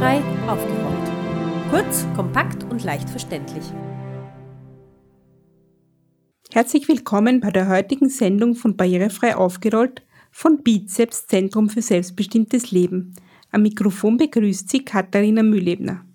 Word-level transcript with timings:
Barrierefrei 0.00 0.48
aufgerollt. 0.48 1.70
Kurz, 1.70 2.06
kompakt 2.16 2.64
und 2.64 2.82
leicht 2.84 3.10
verständlich. 3.10 3.64
Herzlich 6.50 6.88
willkommen 6.88 7.40
bei 7.40 7.50
der 7.50 7.68
heutigen 7.68 8.08
Sendung 8.08 8.54
von 8.54 8.78
Barrierefrei 8.78 9.36
aufgerollt 9.36 10.02
von 10.30 10.62
Bizeps 10.62 11.26
Zentrum 11.26 11.68
für 11.68 11.82
selbstbestimmtes 11.82 12.70
Leben. 12.70 13.14
Am 13.50 13.60
Mikrofon 13.60 14.16
begrüßt 14.16 14.70
Sie 14.70 14.86
Katharina 14.86 15.42
Mühlebner. 15.42 16.06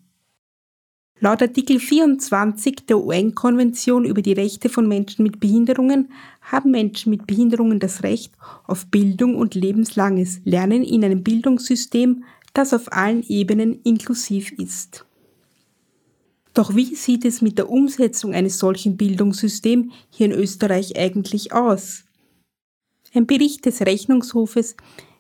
Laut 1.20 1.43
Artikel 1.43 1.79
24 1.79 2.88
der 2.88 2.97
UN-Konvention 2.97 4.04
über 4.04 4.23
die 4.23 4.33
Rechte 4.33 4.67
von 4.67 4.88
Menschen 4.88 5.21
mit 5.21 5.39
Behinderungen 5.39 6.09
haben 6.41 6.71
Menschen 6.71 7.11
mit 7.11 7.27
Behinderungen 7.27 7.79
das 7.79 8.02
Recht 8.02 8.33
auf 8.65 8.88
Bildung 8.88 9.36
und 9.36 9.54
lebenslanges 9.54 10.42
Lernen 10.43 10.83
in 10.83 11.06
einem 11.06 11.24
Bildungssystem, 11.24 12.24
das 12.55 12.73
auf 12.73 12.91
allen 12.91 13.21
Ebenen 13.23 13.82
inklusiv 13.83 14.51
ist. 14.54 15.05
Doch 16.54 16.75
wie 16.75 16.96
sieht 16.96 17.25
es 17.25 17.41
mit 17.41 17.57
der 17.57 17.69
Umsetzung 17.69 18.33
eines 18.33 18.57
solchen 18.57 18.96
Bildungssystems 18.96 19.93
hier 20.09 20.27
in 20.27 20.32
Österreich 20.32 20.97
eigentlich 20.97 21.51
aus? 21.51 22.05
Ein 23.13 23.27
Bericht 23.27 23.65
des 23.65 23.82
Rechnungshofes, 23.82 24.77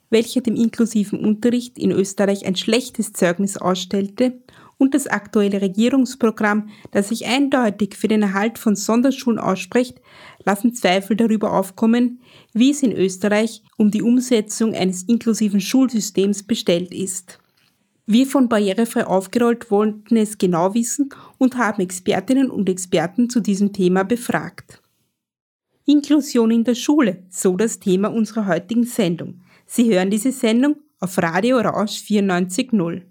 welcher 0.09 0.41
dem 0.41 0.55
inklusiven 0.55 1.19
Unterricht 1.19 1.77
in 1.77 1.91
Österreich 1.91 2.45
ein 2.45 2.55
schlechtes 2.55 3.11
Zeugnis 3.11 3.57
ausstellte, 3.57 4.39
und 4.77 4.93
das 4.93 5.07
aktuelle 5.07 5.61
Regierungsprogramm, 5.61 6.69
das 6.91 7.09
sich 7.09 7.25
eindeutig 7.25 7.95
für 7.95 8.07
den 8.07 8.21
Erhalt 8.21 8.57
von 8.57 8.75
Sonderschulen 8.75 9.39
ausspricht, 9.39 10.01
lassen 10.43 10.73
Zweifel 10.73 11.15
darüber 11.15 11.53
aufkommen, 11.53 12.19
wie 12.53 12.71
es 12.71 12.83
in 12.83 12.91
Österreich 12.91 13.63
um 13.77 13.91
die 13.91 14.01
Umsetzung 14.01 14.73
eines 14.73 15.03
inklusiven 15.03 15.61
Schulsystems 15.61 16.43
bestellt 16.43 16.93
ist. 16.93 17.39
Wir 18.07 18.27
von 18.27 18.49
Barrierefrei 18.49 19.07
aufgerollt 19.07 19.71
wollten 19.71 20.15
es 20.17 20.37
genau 20.37 20.75
wissen 20.75 21.09
und 21.39 21.57
haben 21.57 21.81
Expertinnen 21.81 22.51
und 22.51 22.69
Experten 22.69 23.29
zu 23.29 23.39
diesem 23.39 23.73
Thema 23.73 24.03
befragt. 24.03 24.81
Inklusion 25.87 26.51
in 26.51 26.63
der 26.63 26.75
Schule, 26.75 27.23
so 27.29 27.55
das 27.55 27.79
Thema 27.79 28.09
unserer 28.09 28.45
heutigen 28.47 28.85
Sendung. 28.85 29.41
Sie 29.65 29.91
hören 29.91 30.11
diese 30.11 30.31
Sendung 30.31 30.75
auf 30.99 31.17
Radio 31.17 31.59
Rausch 31.59 31.97
94.0. 31.97 33.03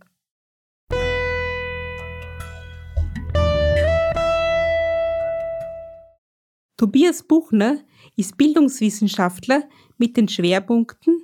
Tobias 6.77 7.23
Buchner 7.23 7.79
ist 8.17 8.37
Bildungswissenschaftler 8.37 9.63
mit 9.97 10.17
den 10.17 10.29
Schwerpunkten 10.29 11.23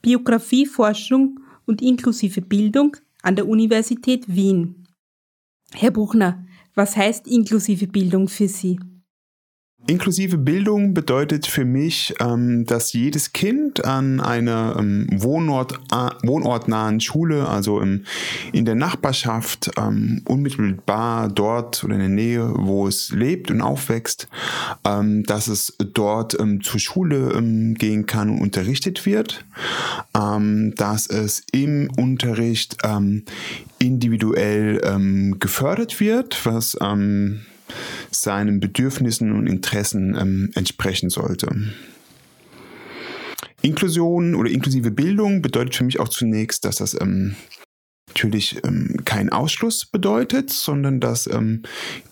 Biografieforschung 0.00 1.40
und 1.66 1.82
inklusive 1.82 2.40
Bildung 2.40 2.96
an 3.22 3.36
der 3.36 3.48
Universität 3.48 4.24
Wien. 4.28 4.86
Herr 5.72 5.90
Buchner, 5.90 6.44
was 6.74 6.96
heißt 6.96 7.26
inklusive 7.26 7.86
Bildung 7.86 8.28
für 8.28 8.48
Sie? 8.48 8.78
Inklusive 9.88 10.38
Bildung 10.38 10.94
bedeutet 10.94 11.44
für 11.46 11.64
mich, 11.64 12.14
ähm, 12.20 12.64
dass 12.66 12.92
jedes 12.92 13.32
Kind 13.32 13.84
an 13.84 14.20
einer 14.20 14.76
ähm, 14.78 15.08
Wohnort, 15.10 15.80
wohnortnahen 16.22 17.00
Schule, 17.00 17.48
also 17.48 17.80
in 17.80 18.64
der 18.64 18.76
Nachbarschaft, 18.76 19.72
ähm, 19.76 20.22
unmittelbar 20.24 21.28
dort 21.28 21.82
oder 21.82 21.94
in 21.94 22.00
der 22.00 22.08
Nähe, 22.08 22.52
wo 22.54 22.86
es 22.86 23.10
lebt 23.10 23.50
und 23.50 23.60
aufwächst, 23.60 24.28
dass 24.82 25.48
es 25.48 25.76
dort 25.78 26.36
zur 26.62 26.80
Schule 26.80 27.74
gehen 27.74 28.06
kann 28.06 28.30
und 28.30 28.40
unterrichtet 28.40 29.04
wird, 29.06 29.44
dass 30.12 31.06
es 31.06 31.42
im 31.52 31.90
Unterricht 31.96 32.76
individuell 33.78 35.34
gefördert 35.38 36.00
wird, 36.00 36.44
was 36.44 36.76
seinen 38.14 38.60
Bedürfnissen 38.60 39.32
und 39.32 39.46
Interessen 39.46 40.16
ähm, 40.18 40.50
entsprechen 40.54 41.10
sollte. 41.10 41.48
Inklusion 43.62 44.34
oder 44.34 44.50
inklusive 44.50 44.90
Bildung 44.90 45.40
bedeutet 45.40 45.76
für 45.76 45.84
mich 45.84 46.00
auch 46.00 46.08
zunächst, 46.08 46.64
dass 46.64 46.76
das 46.76 47.00
ähm, 47.00 47.36
natürlich 48.08 48.62
ähm, 48.64 48.96
kein 49.04 49.30
Ausschluss 49.30 49.86
bedeutet, 49.86 50.50
sondern 50.50 51.00
dass 51.00 51.26
ähm, 51.26 51.62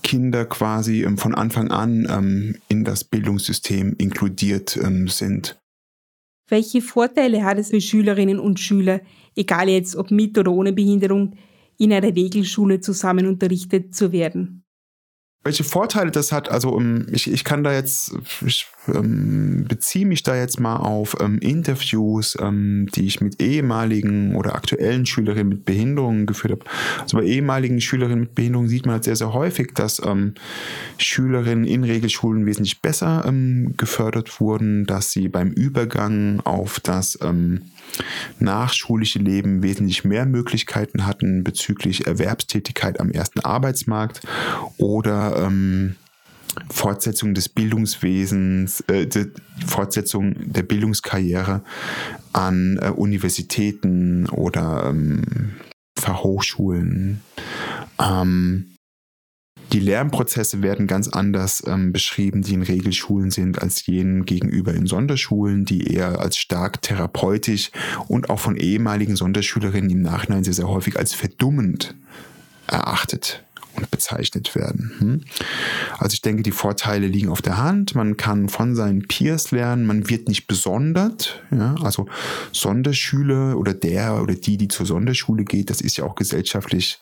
Kinder 0.03 0.47
quasi 0.47 1.03
ähm, 1.03 1.19
von 1.19 1.35
Anfang 1.35 1.71
an 1.71 2.07
ähm, 2.09 2.57
in 2.69 2.85
das 2.85 3.05
Bildungssystem 3.05 3.97
inkludiert 3.99 4.79
ähm, 4.83 5.09
sind. 5.09 5.61
Welche 6.49 6.81
Vorteile 6.83 7.45
hat 7.45 7.59
es 7.59 7.71
für 7.71 7.81
Schülerinnen 7.81 8.41
und 8.41 8.59
Schüler, 8.59 9.01
egal 9.37 9.69
jetzt 9.69 9.95
ob 9.95 10.11
mit 10.11 10.37
oder 10.39 10.51
ohne 10.53 10.73
Behinderung, 10.73 11.37
in 11.79 11.93
einer 11.93 12.15
Regelschule 12.15 12.81
zusammen 12.81 13.27
unterrichtet 13.27 13.95
zu 13.95 14.11
werden? 14.11 14.60
Welche 15.43 15.65
Vorteile 15.65 16.11
das 16.11 16.33
hat, 16.33 16.51
also 16.51 16.71
um, 16.71 17.07
ich, 17.11 17.31
ich 17.31 17.45
kann 17.45 17.65
da 17.65 17.73
jetzt, 17.73 18.13
ich 18.45 18.67
ähm, 18.89 19.65
beziehe 19.67 20.05
mich 20.05 20.23
da 20.23 20.37
jetzt 20.37 20.61
mal 20.61 20.77
auf 20.77 21.17
ähm, 21.19 21.39
Interviews, 21.39 22.37
ähm, 22.39 22.89
die 22.95 23.07
ich 23.07 23.23
mit 23.23 23.41
ehemaligen 23.41 24.37
oder 24.37 24.55
aktuellen 24.55 25.07
Schülerinnen 25.07 25.49
mit 25.49 25.65
Behinderungen 25.65 26.27
geführt 26.27 26.53
habe. 26.53 26.65
Also 27.01 27.17
bei 27.17 27.25
ehemaligen 27.25 27.81
Schülerinnen 27.81 28.21
mit 28.21 28.35
Behinderungen 28.35 28.69
sieht 28.69 28.85
man 28.85 28.95
halt 28.95 29.05
sehr, 29.05 29.17
sehr 29.17 29.33
häufig, 29.33 29.73
dass 29.75 30.03
ähm, 30.05 30.35
Schülerinnen 30.99 31.65
in 31.65 31.85
Regelschulen 31.85 32.45
wesentlich 32.45 32.83
besser 32.83 33.25
ähm, 33.27 33.75
gefördert 33.79 34.41
wurden, 34.41 34.85
dass 34.85 35.11
sie 35.11 35.29
beim 35.29 35.53
Übergang 35.53 36.41
auf 36.41 36.81
das 36.81 37.19
ähm, 37.23 37.63
nachschulische 38.39 39.19
Leben 39.19 39.63
wesentlich 39.63 40.05
mehr 40.05 40.27
Möglichkeiten 40.27 41.07
hatten 41.07 41.45
bezüglich 41.45 42.07
Erwerbstätigkeit 42.07 43.01
am 43.01 43.11
ersten 43.11 43.41
Arbeitsmarkt 43.41 44.21
oder 44.79 45.37
ähm, 45.45 45.97
Fortsetzung 46.69 47.35
des 47.35 47.49
Bildungswesens, 47.49 48.81
äh, 48.89 49.07
Fortsetzung 49.67 50.35
der 50.53 50.63
Bildungskarriere 50.63 51.63
an 52.33 52.79
äh, 52.81 52.89
Universitäten 52.89 54.29
oder 54.29 54.87
ähm, 54.87 55.57
Fachhochschulen. 55.99 57.21
Ähm, 58.01 58.77
die 59.73 59.81
Lernprozesse 59.81 60.63
werden 60.63 60.89
ganz 60.89 61.07
anders 61.09 61.63
ähm, 61.67 61.93
beschrieben, 61.93 62.43
die 62.43 62.55
in 62.55 62.63
Regelschulen 62.63 63.31
sind, 63.31 63.63
als 63.63 63.87
jenen 63.87 64.27
gegenüber 64.27 64.75
in 64.75 64.87
Sonderschulen, 64.87 65.65
die 65.65 65.95
eher 65.95 66.19
als 66.19 66.39
stark 66.39 66.83
therapeutisch 66.83 67.71
und 68.09 68.31
auch 68.31 68.41
von 68.41 68.57
ehemaligen 68.57 69.15
Sonderschülerinnen 69.15 69.91
im 69.91 70.03
Nachhinein 70.03 70.43
sehr, 70.43 70.55
sehr 70.55 70.69
häufig 70.69 70.99
als 70.99 71.15
verdummend 71.15 71.95
erachtet 72.67 73.45
bezeichnet 73.91 74.55
werden. 74.55 74.93
Hm? 74.99 75.21
Also 75.99 76.15
ich 76.15 76.23
denke, 76.23 76.43
die 76.43 76.51
Vorteile 76.51 77.07
liegen 77.07 77.29
auf 77.29 77.43
der 77.43 77.59
Hand. 77.59 77.95
Man 77.95 78.17
kann 78.17 78.49
von 78.49 78.75
seinen 78.75 79.07
Peers 79.07 79.51
lernen, 79.51 79.87
man 79.87 80.09
wird 80.09 80.29
nicht 80.29 80.47
besondert. 80.47 81.43
Ja? 81.51 81.75
Also 81.83 82.07
Sonderschüler 82.53 83.57
oder 83.57 83.75
der 83.75 84.23
oder 84.23 84.35
die, 84.35 84.57
die 84.57 84.69
zur 84.69 84.87
Sonderschule 84.87 85.45
geht, 85.45 85.71
das 85.71 85.81
ist 85.81 85.97
ja 85.97 86.05
auch 86.05 86.15
gesellschaftlich 86.15 87.01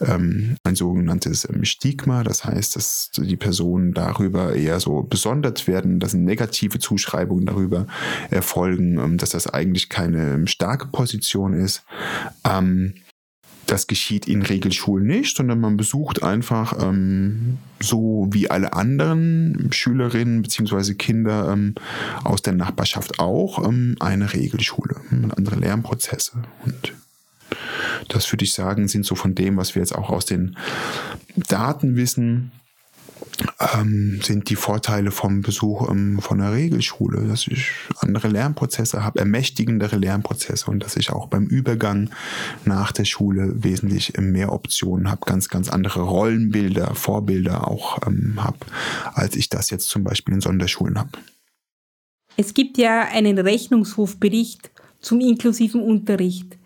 ähm, 0.00 0.56
ein 0.64 0.74
sogenanntes 0.74 1.48
ähm, 1.48 1.64
Stigma. 1.64 2.22
Das 2.22 2.44
heißt, 2.44 2.76
dass 2.76 3.10
die 3.16 3.36
Personen 3.36 3.94
darüber 3.94 4.54
eher 4.54 4.80
so 4.80 5.02
besondert 5.02 5.66
werden, 5.66 6.00
dass 6.00 6.14
negative 6.14 6.78
Zuschreibungen 6.78 7.46
darüber 7.46 7.86
erfolgen, 8.30 8.98
ähm, 8.98 9.18
dass 9.18 9.30
das 9.30 9.46
eigentlich 9.46 9.88
keine 9.88 10.34
ähm, 10.34 10.46
starke 10.46 10.88
Position 10.88 11.52
ist. 11.52 11.84
Ähm, 12.44 12.94
das 13.66 13.86
geschieht 13.86 14.26
in 14.26 14.42
Regelschulen 14.42 15.06
nicht, 15.06 15.36
sondern 15.36 15.60
man 15.60 15.76
besucht 15.76 16.22
einfach 16.22 16.76
ähm, 16.80 17.58
so 17.80 18.28
wie 18.30 18.50
alle 18.50 18.72
anderen 18.72 19.68
Schülerinnen 19.72 20.42
bzw. 20.42 20.94
Kinder 20.94 21.52
ähm, 21.52 21.74
aus 22.24 22.42
der 22.42 22.54
Nachbarschaft 22.54 23.18
auch 23.18 23.66
ähm, 23.66 23.96
eine 24.00 24.32
Regelschule, 24.32 24.96
andere 25.36 25.56
Lernprozesse. 25.56 26.42
Und 26.64 26.94
das 28.08 28.30
würde 28.32 28.44
ich 28.44 28.52
sagen, 28.52 28.88
sind 28.88 29.06
so 29.06 29.14
von 29.14 29.34
dem, 29.34 29.56
was 29.56 29.74
wir 29.74 29.82
jetzt 29.82 29.94
auch 29.94 30.10
aus 30.10 30.26
den 30.26 30.56
Daten 31.36 31.96
wissen, 31.96 32.52
ähm, 33.74 34.20
sind 34.22 34.50
die 34.50 34.56
Vorteile 34.56 35.10
vom 35.10 35.42
Besuch 35.42 35.88
ähm, 35.90 36.20
von 36.20 36.40
einer 36.40 36.52
Regelschule, 36.52 37.26
dass 37.26 37.46
ich 37.46 37.70
andere 37.98 38.28
Lernprozesse 38.28 39.04
habe, 39.04 39.20
ermächtigendere 39.20 39.96
Lernprozesse 39.96 40.70
und 40.70 40.82
dass 40.82 40.96
ich 40.96 41.10
auch 41.10 41.28
beim 41.28 41.46
Übergang 41.46 42.10
nach 42.64 42.92
der 42.92 43.04
Schule 43.04 43.62
wesentlich 43.62 44.14
mehr 44.18 44.52
Optionen 44.52 45.10
habe, 45.10 45.22
ganz, 45.26 45.48
ganz 45.48 45.68
andere 45.68 46.02
Rollenbilder, 46.02 46.94
Vorbilder 46.94 47.68
auch 47.68 47.98
ähm, 48.06 48.42
habe, 48.42 48.58
als 49.14 49.36
ich 49.36 49.48
das 49.48 49.70
jetzt 49.70 49.88
zum 49.88 50.04
Beispiel 50.04 50.34
in 50.34 50.40
Sonderschulen 50.40 50.98
habe. 50.98 51.10
Es 52.36 52.54
gibt 52.54 52.78
ja 52.78 53.02
einen 53.02 53.38
Rechnungshofbericht 53.38 54.70
zum 55.00 55.20
inklusiven 55.20 55.82
Unterricht. 55.82 56.56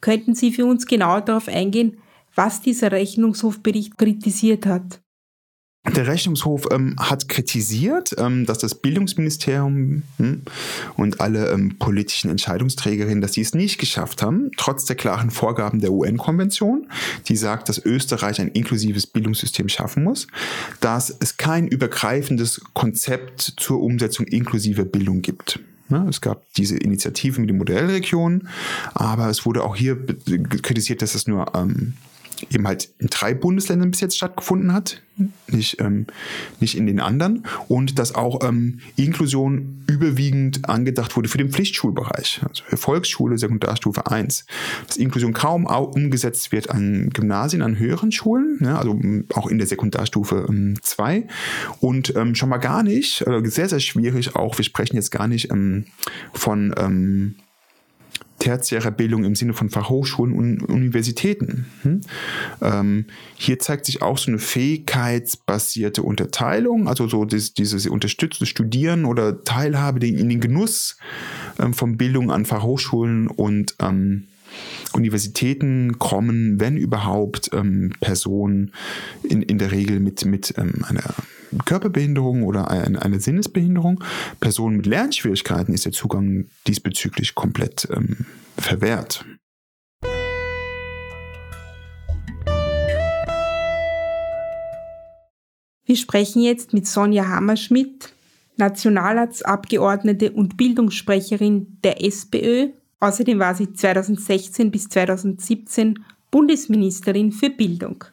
Könnten 0.00 0.34
Sie 0.34 0.52
für 0.52 0.64
uns 0.64 0.86
genau 0.86 1.20
darauf 1.20 1.48
eingehen, 1.48 1.98
was 2.34 2.62
dieser 2.62 2.92
Rechnungshofbericht 2.92 3.98
kritisiert 3.98 4.64
hat? 4.64 5.00
Der 5.86 6.06
Rechnungshof 6.06 6.68
ähm, 6.70 6.94
hat 6.98 7.30
kritisiert, 7.30 8.14
ähm, 8.18 8.44
dass 8.44 8.58
das 8.58 8.74
Bildungsministerium 8.74 10.02
hm, 10.18 10.42
und 10.96 11.22
alle 11.22 11.50
ähm, 11.50 11.78
politischen 11.78 12.30
Entscheidungsträgerinnen, 12.30 13.22
dass 13.22 13.32
sie 13.32 13.40
es 13.40 13.54
nicht 13.54 13.78
geschafft 13.78 14.22
haben, 14.22 14.50
trotz 14.58 14.84
der 14.84 14.96
klaren 14.96 15.30
Vorgaben 15.30 15.80
der 15.80 15.92
UN-Konvention, 15.92 16.86
die 17.28 17.36
sagt, 17.36 17.70
dass 17.70 17.78
Österreich 17.82 18.42
ein 18.42 18.48
inklusives 18.48 19.06
Bildungssystem 19.06 19.70
schaffen 19.70 20.04
muss, 20.04 20.26
dass 20.80 21.16
es 21.18 21.38
kein 21.38 21.66
übergreifendes 21.66 22.60
Konzept 22.74 23.40
zur 23.56 23.80
Umsetzung 23.80 24.26
inklusiver 24.26 24.84
Bildung 24.84 25.22
gibt. 25.22 25.60
Ja, 25.88 26.06
es 26.08 26.20
gab 26.20 26.44
diese 26.54 26.76
Initiative 26.76 27.40
mit 27.40 27.48
den 27.48 27.56
Modellregionen, 27.56 28.48
aber 28.92 29.30
es 29.30 29.46
wurde 29.46 29.64
auch 29.64 29.74
hier 29.74 29.96
kritisiert, 30.62 31.00
dass 31.00 31.14
es 31.14 31.26
nur 31.26 31.52
ähm, 31.54 31.94
eben 32.50 32.66
halt 32.66 32.88
in 32.98 33.08
drei 33.08 33.34
Bundesländern 33.34 33.90
bis 33.90 34.00
jetzt 34.00 34.16
stattgefunden 34.16 34.72
hat, 34.72 35.02
nicht, 35.48 35.80
ähm, 35.80 36.06
nicht 36.60 36.76
in 36.76 36.86
den 36.86 37.00
anderen. 37.00 37.44
Und 37.68 37.98
dass 37.98 38.14
auch 38.14 38.40
ähm, 38.46 38.80
Inklusion 38.96 39.84
überwiegend 39.86 40.68
angedacht 40.68 41.16
wurde 41.16 41.28
für 41.28 41.38
den 41.38 41.50
Pflichtschulbereich, 41.50 42.40
also 42.48 42.64
für 42.64 42.76
Volksschule, 42.76 43.38
Sekundarstufe 43.38 44.10
1. 44.10 44.46
Dass 44.86 44.96
Inklusion 44.96 45.32
kaum 45.32 45.66
umgesetzt 45.66 46.52
wird 46.52 46.70
an 46.70 47.10
Gymnasien, 47.10 47.62
an 47.62 47.78
höheren 47.78 48.12
Schulen, 48.12 48.58
ne, 48.60 48.78
also 48.78 48.98
auch 49.34 49.46
in 49.46 49.58
der 49.58 49.66
Sekundarstufe 49.66 50.46
2. 50.80 51.16
Ähm, 51.16 51.28
Und 51.80 52.14
ähm, 52.16 52.34
schon 52.34 52.48
mal 52.48 52.58
gar 52.58 52.82
nicht, 52.82 53.22
äh, 53.22 53.40
sehr, 53.44 53.68
sehr 53.68 53.80
schwierig 53.80 54.36
auch, 54.36 54.58
wir 54.58 54.64
sprechen 54.64 54.96
jetzt 54.96 55.10
gar 55.10 55.28
nicht 55.28 55.50
ähm, 55.50 55.86
von 56.32 56.74
ähm, 56.78 57.36
tertiärer 58.40 58.90
Bildung 58.90 59.24
im 59.24 59.36
Sinne 59.36 59.52
von 59.52 59.70
Fachhochschulen 59.70 60.34
und 60.34 60.62
Universitäten. 60.64 61.66
Hm? 61.82 62.00
Ähm, 62.60 63.04
hier 63.36 63.60
zeigt 63.60 63.86
sich 63.86 64.02
auch 64.02 64.18
so 64.18 64.30
eine 64.30 64.40
fähigkeitsbasierte 64.40 66.02
Unterteilung, 66.02 66.88
also 66.88 67.06
so 67.06 67.24
dieses, 67.24 67.54
dieses 67.54 67.86
unterstützte 67.86 68.46
Studieren 68.46 69.04
oder 69.04 69.44
Teilhabe 69.44 70.04
in 70.04 70.28
den 70.28 70.40
Genuss 70.40 70.96
ähm, 71.60 71.74
von 71.74 71.96
Bildung 71.96 72.32
an 72.32 72.46
Fachhochschulen 72.46 73.28
und 73.28 73.76
ähm, 73.78 74.26
Universitäten 74.92 75.98
kommen, 75.98 76.60
wenn 76.60 76.76
überhaupt, 76.76 77.50
ähm, 77.52 77.92
Personen 78.00 78.72
in, 79.22 79.42
in 79.42 79.58
der 79.58 79.72
Regel 79.72 80.00
mit, 80.00 80.24
mit 80.24 80.54
ähm, 80.58 80.84
einer 80.88 81.14
Körperbehinderung 81.64 82.42
oder 82.42 82.70
eine, 82.70 83.00
eine, 83.02 83.20
Sinnesbehinderung. 83.20 84.02
Personen 84.40 84.76
mit 84.78 84.86
Lernschwierigkeiten 84.86 85.74
ist 85.74 85.84
der 85.84 85.92
Zugang 85.92 86.46
diesbezüglich 86.66 87.34
komplett 87.34 87.88
ähm, 87.90 88.26
verwehrt. 88.56 89.24
Wir 95.84 95.96
sprechen 95.96 96.42
jetzt 96.42 96.72
mit 96.72 96.86
Sonja 96.86 97.26
Hammerschmidt, 97.26 98.12
Nationalratsabgeordnete 98.56 100.30
und 100.30 100.56
Bildungssprecherin 100.56 101.78
der 101.82 102.04
SPÖ. 102.04 102.68
Außerdem 103.00 103.38
war 103.38 103.54
sie 103.54 103.72
2016 103.72 104.70
bis 104.70 104.88
2017 104.88 106.04
Bundesministerin 106.30 107.32
für 107.32 107.50
Bildung. 107.50 108.04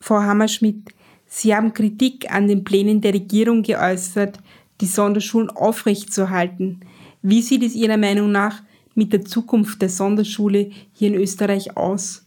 Frau 0.00 0.20
Hammerschmidt, 0.20 0.88
Sie 1.30 1.54
haben 1.54 1.74
Kritik 1.74 2.32
an 2.32 2.48
den 2.48 2.64
Plänen 2.64 3.02
der 3.02 3.12
Regierung 3.12 3.62
geäußert, 3.62 4.38
die 4.80 4.86
Sonderschulen 4.86 5.50
aufrechtzuerhalten. 5.50 6.80
Wie 7.20 7.42
sieht 7.42 7.62
es 7.62 7.74
Ihrer 7.74 7.98
Meinung 7.98 8.32
nach 8.32 8.62
mit 8.94 9.12
der 9.12 9.24
Zukunft 9.24 9.82
der 9.82 9.90
Sonderschule 9.90 10.70
hier 10.92 11.08
in 11.08 11.14
Österreich 11.14 11.76
aus? 11.76 12.24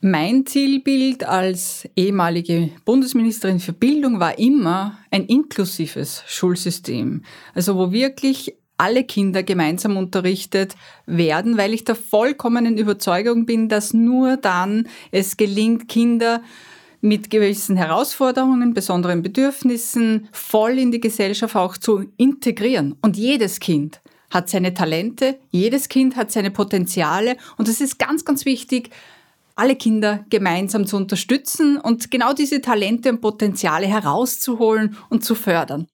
Mein 0.00 0.46
Zielbild 0.46 1.24
als 1.24 1.88
ehemalige 1.96 2.70
Bundesministerin 2.84 3.58
für 3.58 3.72
Bildung 3.72 4.20
war 4.20 4.38
immer 4.38 4.98
ein 5.10 5.24
inklusives 5.24 6.22
Schulsystem. 6.26 7.22
Also 7.54 7.76
wo 7.76 7.90
wirklich 7.90 8.54
alle 8.78 9.04
Kinder 9.04 9.42
gemeinsam 9.42 9.96
unterrichtet 9.96 10.74
werden, 11.06 11.58
weil 11.58 11.74
ich 11.74 11.84
der 11.84 11.96
vollkommenen 11.96 12.78
Überzeugung 12.78 13.44
bin, 13.44 13.68
dass 13.68 13.92
nur 13.92 14.36
dann 14.36 14.88
es 15.10 15.36
gelingt, 15.36 15.88
Kinder 15.88 16.40
mit 17.00 17.30
gewissen 17.30 17.76
Herausforderungen, 17.76 18.74
besonderen 18.74 19.22
Bedürfnissen 19.22 20.28
voll 20.32 20.78
in 20.78 20.90
die 20.90 21.00
Gesellschaft 21.00 21.54
auch 21.54 21.76
zu 21.76 22.06
integrieren. 22.16 22.96
Und 23.02 23.16
jedes 23.16 23.60
Kind 23.60 24.00
hat 24.30 24.48
seine 24.48 24.74
Talente, 24.74 25.38
jedes 25.50 25.88
Kind 25.88 26.16
hat 26.16 26.30
seine 26.30 26.50
Potenziale 26.50 27.36
und 27.56 27.68
es 27.68 27.80
ist 27.80 27.98
ganz, 27.98 28.24
ganz 28.24 28.44
wichtig, 28.44 28.90
alle 29.54 29.74
Kinder 29.74 30.24
gemeinsam 30.30 30.86
zu 30.86 30.96
unterstützen 30.96 31.78
und 31.78 32.10
genau 32.10 32.32
diese 32.32 32.60
Talente 32.60 33.10
und 33.10 33.20
Potenziale 33.20 33.86
herauszuholen 33.86 34.96
und 35.08 35.24
zu 35.24 35.34
fördern. 35.34 35.88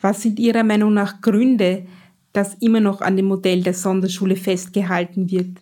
Was 0.00 0.22
sind 0.22 0.38
Ihrer 0.38 0.64
Meinung 0.64 0.94
nach 0.94 1.20
Gründe, 1.20 1.86
dass 2.32 2.54
immer 2.54 2.80
noch 2.80 3.00
an 3.00 3.16
dem 3.16 3.26
Modell 3.26 3.62
der 3.62 3.74
Sonderschule 3.74 4.36
festgehalten 4.36 5.30
wird? 5.30 5.58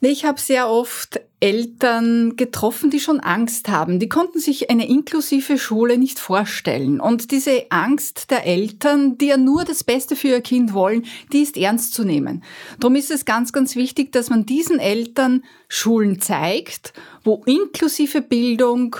Ich 0.00 0.24
habe 0.24 0.40
sehr 0.40 0.70
oft 0.70 1.20
Eltern 1.40 2.36
getroffen, 2.36 2.90
die 2.90 3.00
schon 3.00 3.18
Angst 3.18 3.68
haben. 3.68 3.98
Die 3.98 4.08
konnten 4.08 4.38
sich 4.38 4.70
eine 4.70 4.88
inklusive 4.88 5.58
Schule 5.58 5.98
nicht 5.98 6.20
vorstellen. 6.20 7.00
Und 7.00 7.32
diese 7.32 7.66
Angst 7.70 8.30
der 8.30 8.46
Eltern, 8.46 9.18
die 9.18 9.26
ja 9.26 9.36
nur 9.36 9.64
das 9.64 9.82
Beste 9.82 10.14
für 10.14 10.28
ihr 10.28 10.40
Kind 10.40 10.72
wollen, 10.72 11.04
die 11.32 11.42
ist 11.42 11.56
ernst 11.56 11.94
zu 11.94 12.04
nehmen. 12.04 12.44
Darum 12.78 12.94
ist 12.94 13.10
es 13.10 13.24
ganz, 13.24 13.52
ganz 13.52 13.74
wichtig, 13.74 14.12
dass 14.12 14.30
man 14.30 14.46
diesen 14.46 14.78
Eltern 14.78 15.42
Schulen 15.68 16.20
zeigt, 16.20 16.92
wo 17.24 17.42
inklusive 17.46 18.22
Bildung 18.22 18.96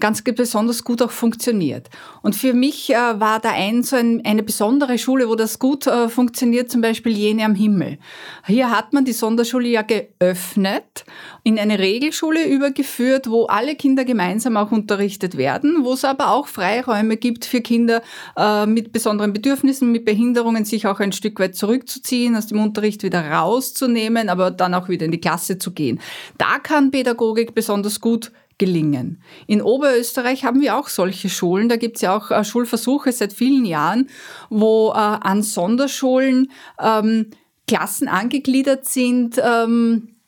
ganz 0.00 0.22
besonders 0.22 0.84
gut 0.84 1.02
auch 1.02 1.10
funktioniert. 1.10 1.88
Und 2.22 2.34
für 2.34 2.54
mich 2.54 2.90
äh, 2.90 2.94
war 2.94 3.40
da 3.40 3.50
ein, 3.50 3.82
so 3.82 3.96
ein, 3.96 4.22
eine 4.24 4.42
besondere 4.42 4.98
Schule, 4.98 5.28
wo 5.28 5.34
das 5.34 5.58
gut 5.58 5.86
äh, 5.86 6.08
funktioniert, 6.08 6.70
zum 6.70 6.80
Beispiel 6.80 7.12
jene 7.12 7.44
am 7.44 7.54
Himmel. 7.54 7.98
Hier 8.46 8.70
hat 8.70 8.92
man 8.92 9.04
die 9.04 9.12
Sonderschule 9.12 9.68
ja 9.68 9.82
geöffnet, 9.82 11.04
in 11.44 11.58
eine 11.58 11.78
Regelschule 11.78 12.46
übergeführt, 12.46 13.30
wo 13.30 13.46
alle 13.46 13.76
Kinder 13.76 14.04
gemeinsam 14.04 14.56
auch 14.56 14.72
unterrichtet 14.72 15.36
werden, 15.36 15.84
wo 15.84 15.92
es 15.92 16.04
aber 16.04 16.32
auch 16.32 16.46
Freiräume 16.46 17.16
gibt 17.16 17.44
für 17.44 17.60
Kinder 17.60 18.02
äh, 18.36 18.66
mit 18.66 18.92
besonderen 18.92 19.32
Bedürfnissen, 19.32 19.92
mit 19.92 20.04
Behinderungen, 20.04 20.64
sich 20.64 20.86
auch 20.86 21.00
ein 21.00 21.12
Stück 21.12 21.38
weit 21.40 21.54
zurückzuziehen, 21.54 22.36
aus 22.36 22.46
dem 22.46 22.60
Unterricht 22.60 23.02
wieder 23.02 23.30
rauszunehmen, 23.30 24.28
aber 24.28 24.50
dann 24.50 24.74
auch 24.74 24.88
wieder 24.88 25.06
in 25.06 25.12
die 25.12 25.20
Klasse 25.20 25.58
zu 25.58 25.72
gehen. 25.72 26.00
Da 26.38 26.58
kann 26.58 26.90
Pädagogik 26.90 27.54
besonders 27.54 28.00
gut 28.00 28.32
gelingen. 28.60 29.20
In 29.48 29.62
Oberösterreich 29.62 30.44
haben 30.44 30.60
wir 30.60 30.76
auch 30.76 30.88
solche 30.88 31.28
Schulen. 31.28 31.68
Da 31.68 31.76
gibt 31.76 31.96
es 31.96 32.02
ja 32.02 32.16
auch 32.16 32.30
äh, 32.30 32.44
Schulversuche 32.44 33.10
seit 33.10 33.32
vielen 33.32 33.64
Jahren, 33.64 34.08
wo 34.50 34.90
äh, 34.90 34.98
an 34.98 35.42
Sonderschulen 35.42 36.52
ähm, 36.78 37.30
Klassen 37.66 38.06
angegliedert 38.06 38.84
sind, 38.84 39.40
ähm, 39.42 40.19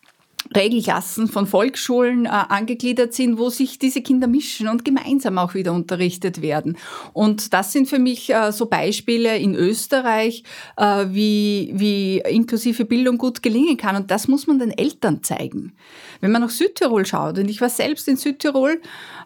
Regelklassen 0.55 1.29
von 1.29 1.47
Volksschulen 1.47 2.27
äh, 2.27 2.29
angegliedert 2.29 3.15
sind, 3.15 3.39
wo 3.39 3.51
sich 3.51 3.79
diese 3.79 4.03
Kinder 4.03 4.27
mischen 4.27 4.69
und 4.69 4.85
gemeinsam 4.85 5.39
auch 5.39 5.55
wieder 5.55 5.73
unterrichtet 5.73 6.43
werden. 6.43 6.77
Und 7.13 7.53
das 7.53 7.73
sind 7.73 7.89
für 7.89 7.99
mich 7.99 8.31
äh, 8.31 8.53
so 8.53 8.67
Beispiele 8.67 9.39
in 9.39 9.55
Österreich, 9.55 10.43
äh, 10.77 11.07
wie, 11.11 11.73
wie 11.75 12.19
inklusive 12.19 12.85
Bildung 12.85 13.19
gut 13.19 13.43
gelingen 13.43 13.77
kann. 13.77 13.97
Und 13.97 14.11
das 14.11 14.29
muss 14.29 14.47
man 14.47 14.59
den 14.59 14.71
Eltern 14.71 15.23
zeigen. 15.23 15.73
Wenn 16.21 16.33
man 16.33 16.43
nach 16.43 16.51
Südtirol 16.51 17.07
schaut, 17.07 17.39
und 17.39 17.49
ich 17.49 17.61
war 17.61 17.71
selbst 17.71 18.09
in 18.09 18.17
Südtirol, 18.17 18.81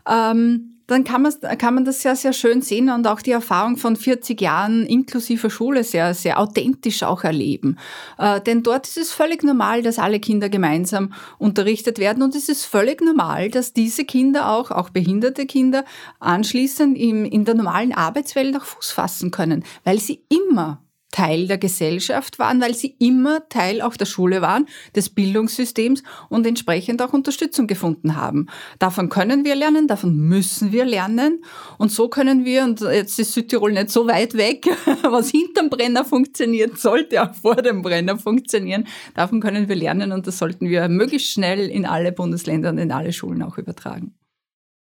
ähm, 0.08 0.75
dann 0.86 1.04
kann 1.04 1.22
man, 1.22 1.32
kann 1.58 1.74
man 1.74 1.84
das 1.84 2.02
sehr, 2.02 2.16
sehr 2.16 2.32
schön 2.32 2.62
sehen 2.62 2.90
und 2.90 3.06
auch 3.06 3.20
die 3.20 3.32
Erfahrung 3.32 3.76
von 3.76 3.96
40 3.96 4.40
Jahren 4.40 4.86
inklusive 4.86 5.50
Schule 5.50 5.84
sehr, 5.84 6.14
sehr 6.14 6.38
authentisch 6.38 7.02
auch 7.02 7.24
erleben. 7.24 7.78
Äh, 8.18 8.40
denn 8.40 8.62
dort 8.62 8.86
ist 8.86 8.96
es 8.96 9.12
völlig 9.12 9.42
normal, 9.42 9.82
dass 9.82 9.98
alle 9.98 10.20
Kinder 10.20 10.48
gemeinsam 10.48 11.12
unterrichtet 11.38 11.98
werden 11.98 12.22
und 12.22 12.34
es 12.34 12.48
ist 12.48 12.64
völlig 12.64 13.00
normal, 13.00 13.50
dass 13.50 13.72
diese 13.72 14.04
Kinder 14.04 14.52
auch, 14.52 14.70
auch 14.70 14.90
behinderte 14.90 15.46
Kinder, 15.46 15.84
anschließend 16.20 16.96
im, 16.96 17.24
in 17.24 17.44
der 17.44 17.54
normalen 17.54 17.92
Arbeitswelt 17.92 18.56
auch 18.56 18.64
Fuß 18.64 18.92
fassen 18.92 19.30
können, 19.30 19.64
weil 19.84 19.98
sie 19.98 20.22
immer 20.28 20.85
Teil 21.16 21.46
der 21.46 21.56
Gesellschaft 21.56 22.38
waren, 22.38 22.60
weil 22.60 22.74
sie 22.74 22.94
immer 22.98 23.48
Teil 23.48 23.80
auch 23.80 23.96
der 23.96 24.04
Schule 24.04 24.42
waren, 24.42 24.66
des 24.94 25.08
Bildungssystems 25.08 26.02
und 26.28 26.46
entsprechend 26.46 27.00
auch 27.00 27.14
Unterstützung 27.14 27.66
gefunden 27.66 28.16
haben. 28.16 28.48
Davon 28.78 29.08
können 29.08 29.46
wir 29.46 29.54
lernen, 29.54 29.88
davon 29.88 30.14
müssen 30.14 30.72
wir 30.72 30.84
lernen 30.84 31.42
und 31.78 31.90
so 31.90 32.08
können 32.08 32.44
wir, 32.44 32.64
und 32.64 32.82
jetzt 32.82 33.18
ist 33.18 33.32
Südtirol 33.32 33.72
nicht 33.72 33.88
so 33.88 34.06
weit 34.06 34.34
weg, 34.34 34.66
was 35.04 35.30
hinterm 35.30 35.70
Brenner 35.70 36.04
funktioniert, 36.04 36.78
sollte 36.78 37.22
auch 37.22 37.34
vor 37.34 37.56
dem 37.56 37.80
Brenner 37.80 38.18
funktionieren. 38.18 38.86
Davon 39.14 39.40
können 39.40 39.70
wir 39.70 39.76
lernen 39.76 40.12
und 40.12 40.26
das 40.26 40.36
sollten 40.36 40.68
wir 40.68 40.86
möglichst 40.90 41.32
schnell 41.32 41.70
in 41.70 41.86
alle 41.86 42.12
Bundesländer 42.12 42.68
und 42.68 42.76
in 42.76 42.92
alle 42.92 43.14
Schulen 43.14 43.42
auch 43.42 43.56
übertragen. 43.56 44.14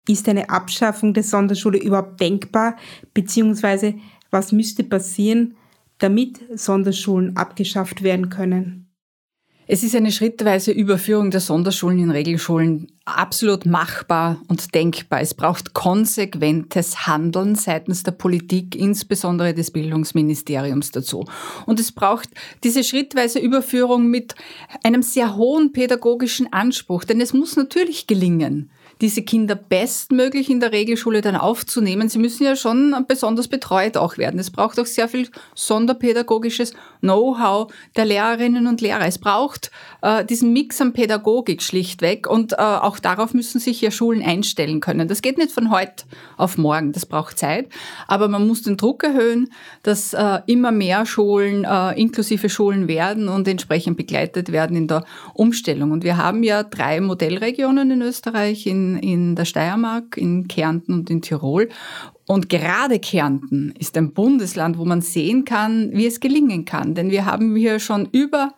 Ist 0.08 0.28
eine 0.28 0.50
Abschaffung 0.50 1.14
der 1.14 1.22
Sonderschule 1.22 1.78
überhaupt 1.78 2.20
denkbar, 2.20 2.76
beziehungsweise 3.14 3.94
was 4.32 4.52
müsste 4.52 4.84
passieren, 4.84 5.56
damit 6.00 6.40
Sonderschulen 6.60 7.36
abgeschafft 7.38 8.04
werden 8.04 8.30
können? 8.30 8.88
Es 9.70 9.84
ist 9.84 9.96
eine 9.98 10.14
schrittweise 10.14 10.72
Überführung 10.72 11.30
der 11.30 11.42
Sonderschulen 11.42 12.00
in 12.00 12.10
Regelschulen 12.10 12.88
absolut 13.04 13.66
machbar 13.66 14.42
und 14.48 14.74
denkbar. 14.74 15.20
Es 15.20 15.34
braucht 15.34 15.74
konsequentes 15.74 17.06
Handeln 17.06 17.56
seitens 17.56 18.04
der 18.04 18.14
Politik, 18.14 18.78
insbesondere 18.78 19.54
des 19.54 19.72
Bildungsministeriums 19.72 20.92
dazu. 20.92 21.26
Und 21.66 21.82
es 21.82 21.92
braucht 21.92 22.30
diese 22.64 22.82
schrittweise 22.82 23.40
Überführung 23.40 24.08
mit 24.08 24.36
einem 24.84 25.02
sehr 25.02 25.36
hohen 25.36 25.74
pädagogischen 25.74 26.52
Anspruch, 26.54 27.04
denn 27.04 27.20
es 27.20 27.34
muss 27.34 27.58
natürlich 27.58 28.08
gelingen 28.08 28.72
diese 29.02 29.22
Kinder 29.22 29.56
bestmöglich 29.56 30.50
in 30.50 30.60
der 30.60 30.72
Regelschule 30.72 31.22
dann 31.22 31.36
aufzunehmen. 31.36 32.10
Sie 32.10 32.20
müssen 32.20 32.44
ja 32.44 32.56
schon 32.56 33.06
besonders 33.08 33.48
betreut 33.48 33.98
auch 33.98 34.18
werden. 34.18 34.40
Es 34.40 34.52
braucht 34.52 34.80
auch 34.80 34.86
sehr 34.86 35.08
viel 35.08 35.30
sonderpädagogisches 35.56 36.74
Know-how 37.02 37.72
der 37.96 38.06
Lehrerinnen 38.06 38.68
und 38.68 38.82
Lehrer. 38.82 39.06
Es 39.06 39.20
braucht 39.20 39.72
äh, 40.02 40.26
diesen 40.26 40.54
Mix 40.54 40.82
an 40.82 40.94
Pädagogik 40.94 41.62
schlichtweg 41.62 42.28
und 42.28 42.54
äh, 42.54 42.56
auch 42.58 43.00
darauf 43.00 43.34
müssen 43.34 43.60
sich 43.60 43.82
ja 43.82 43.92
Schulen 43.92 44.24
einstellen 44.24 44.80
können. 44.80 45.08
Das 45.08 45.22
geht 45.22 45.38
nicht 45.38 45.52
von 45.52 45.70
heute 45.70 46.06
auf 46.38 46.58
morgen, 46.58 46.92
das 46.92 47.06
braucht 47.06 47.38
Zeit, 47.38 47.68
aber 48.08 48.28
man 48.28 48.48
muss 48.48 48.64
den 48.64 48.78
Druck 48.78 49.04
erhöhen, 49.04 49.50
dass 49.84 50.14
äh, 50.14 50.40
immer 50.48 50.72
mehr 50.72 51.06
Schulen 51.06 51.66
äh, 51.66 52.00
inklusive 52.00 52.50
Schulen 52.50 52.88
werden 52.88 53.30
und 53.30 53.48
entsprechend 53.48 53.98
begleitet 53.98 54.52
werden 54.52 54.76
in 54.76 54.88
der 54.88 55.06
Umstellung. 55.34 55.92
Und 55.92 56.04
wir 56.04 56.18
haben 56.18 56.44
ja 56.44 56.64
drei 56.64 57.02
Modellregionen 57.02 57.92
in 57.92 58.02
Österreich, 58.02 58.66
in 58.66 58.87
in, 58.96 59.36
der 59.36 59.46
Steiermark, 59.46 60.18
in 60.18 60.48
Kärnten 60.48 60.94
und 60.94 61.10
in 61.10 61.22
Tirol. 61.22 61.70
Und 62.26 62.50
gerade 62.50 63.00
Kärnten 63.00 63.74
ist 63.78 63.98
ein 63.98 64.14
Bundesland, 64.14 64.78
wo 64.78 64.86
man 64.86 65.02
sehen 65.02 65.46
kann, 65.46 65.92
wie 65.94 66.06
es 66.06 66.20
gelingen 66.20 66.66
kann. 66.66 66.96
Denn 66.96 67.10
wir 67.10 67.26
haben 67.26 67.56
hier 67.56 67.80
schon 67.80 68.08
über, 68.12 68.54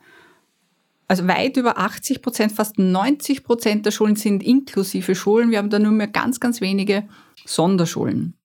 also 1.07 1.27
weit 1.27 1.57
über 1.57 1.77
80 1.77 2.21
Prozent, 2.21 2.51
fast 2.51 2.77
90 2.77 3.43
Prozent 3.43 3.85
der 3.85 3.91
Schulen 3.91 4.15
sind 4.15 4.43
inklusive 4.43 5.15
Schulen. 5.15 5.51
Wir 5.51 5.59
haben 5.59 5.69
da 5.69 5.79
nur 5.79 5.91
mehr 5.91 6.07
ganz, 6.07 6.39
ganz 6.39 6.61
wenige 6.61 7.07
Sonderschulen. 7.45 8.35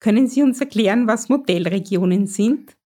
Können 0.00 0.28
Sie 0.28 0.42
uns 0.42 0.60
erklären, 0.60 1.06
was 1.08 1.28
Modellregionen 1.28 2.26
sind? 2.26 2.77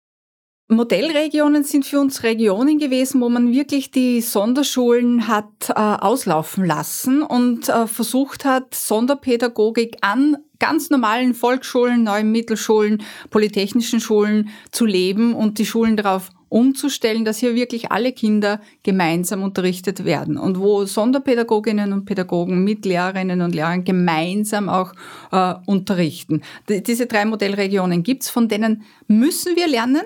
Modellregionen 0.69 1.64
sind 1.64 1.85
für 1.85 2.00
uns 2.00 2.23
Regionen 2.23 2.78
gewesen, 2.78 3.21
wo 3.21 3.28
man 3.28 3.52
wirklich 3.52 3.90
die 3.90 4.21
Sonderschulen 4.21 5.28
hat 5.28 5.69
äh, 5.69 5.73
auslaufen 5.75 6.64
lassen 6.64 7.23
und 7.23 7.69
äh, 7.69 7.87
versucht 7.87 8.45
hat, 8.45 8.75
Sonderpädagogik 8.75 9.99
an 10.00 10.38
ganz 10.59 10.90
normalen 10.90 11.35
Volksschulen, 11.35 12.04
neuen 12.04 12.31
Mittelschulen, 12.33 13.02
polytechnischen 13.31 14.00
Schulen 14.00 14.50
zu 14.71 14.87
leben 14.87 15.35
und 15.35 15.59
die 15.59 15.66
Schulen 15.66 15.97
darauf 15.97 16.31
umzustellen, 16.49 17.25
dass 17.25 17.38
hier 17.38 17.54
wirklich 17.54 17.90
alle 17.90 18.12
Kinder 18.12 18.61
gemeinsam 18.83 19.42
unterrichtet 19.42 20.04
werden 20.04 20.37
und 20.37 20.59
wo 20.61 20.85
Sonderpädagoginnen 20.85 21.92
und 21.92 22.04
Pädagogen 22.04 22.62
mit 22.62 22.85
Lehrerinnen 22.85 23.40
und 23.40 23.54
Lehrern 23.54 23.85
gemeinsam 23.85 24.69
auch 24.69 24.92
äh, 25.33 25.54
unterrichten. 25.66 26.42
D 26.69 26.83
diese 26.83 27.07
drei 27.07 27.25
Modellregionen 27.25 28.02
gibt's, 28.02 28.28
von 28.28 28.49
denen 28.49 28.83
müssen 29.09 29.57
wir 29.57 29.66
lernen. 29.66 30.02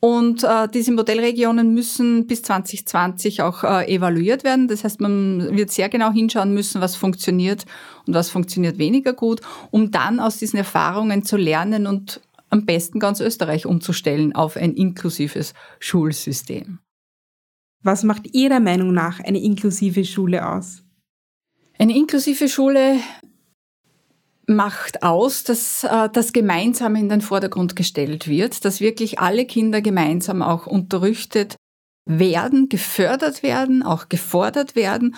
Und 0.00 0.44
äh, 0.44 0.66
diese 0.66 0.92
Modellregionen 0.92 1.74
müssen 1.74 2.26
bis 2.26 2.42
2020 2.42 3.42
auch 3.42 3.64
äh, 3.64 3.94
evaluiert 3.94 4.44
werden. 4.44 4.66
Das 4.66 4.82
heißt, 4.82 4.98
man 5.00 5.54
wird 5.54 5.70
sehr 5.70 5.90
genau 5.90 6.10
hinschauen 6.10 6.54
müssen, 6.54 6.80
was 6.80 6.96
funktioniert 6.96 7.66
und 8.06 8.14
was 8.14 8.30
funktioniert 8.30 8.78
weniger 8.78 9.12
gut, 9.12 9.42
um 9.70 9.90
dann 9.90 10.18
aus 10.18 10.38
diesen 10.38 10.56
Erfahrungen 10.56 11.22
zu 11.22 11.36
lernen 11.36 11.86
und 11.86 12.22
am 12.48 12.64
besten 12.64 12.98
ganz 12.98 13.20
Österreich 13.20 13.66
umzustellen 13.66 14.34
auf 14.34 14.56
ein 14.56 14.72
inklusives 14.72 15.52
Schulsystem. 15.78 16.78
Was 17.82 18.02
macht 18.02 18.34
Ihrer 18.34 18.60
Meinung 18.60 18.92
nach 18.92 19.20
eine 19.20 19.40
inklusive 19.40 20.04
Schule 20.04 20.48
aus? 20.48 20.82
Eine 21.78 21.96
inklusive 21.96 22.48
Schule 22.48 22.96
macht 24.50 25.02
aus, 25.02 25.44
dass 25.44 25.84
äh, 25.84 26.08
das 26.12 26.32
Gemeinsame 26.32 26.98
in 26.98 27.08
den 27.08 27.20
Vordergrund 27.20 27.76
gestellt 27.76 28.28
wird, 28.28 28.64
dass 28.64 28.80
wirklich 28.80 29.18
alle 29.18 29.46
Kinder 29.46 29.80
gemeinsam 29.80 30.42
auch 30.42 30.66
unterrichtet 30.66 31.56
werden, 32.04 32.68
gefördert 32.68 33.42
werden, 33.42 33.82
auch 33.82 34.08
gefordert 34.08 34.74
werden 34.74 35.14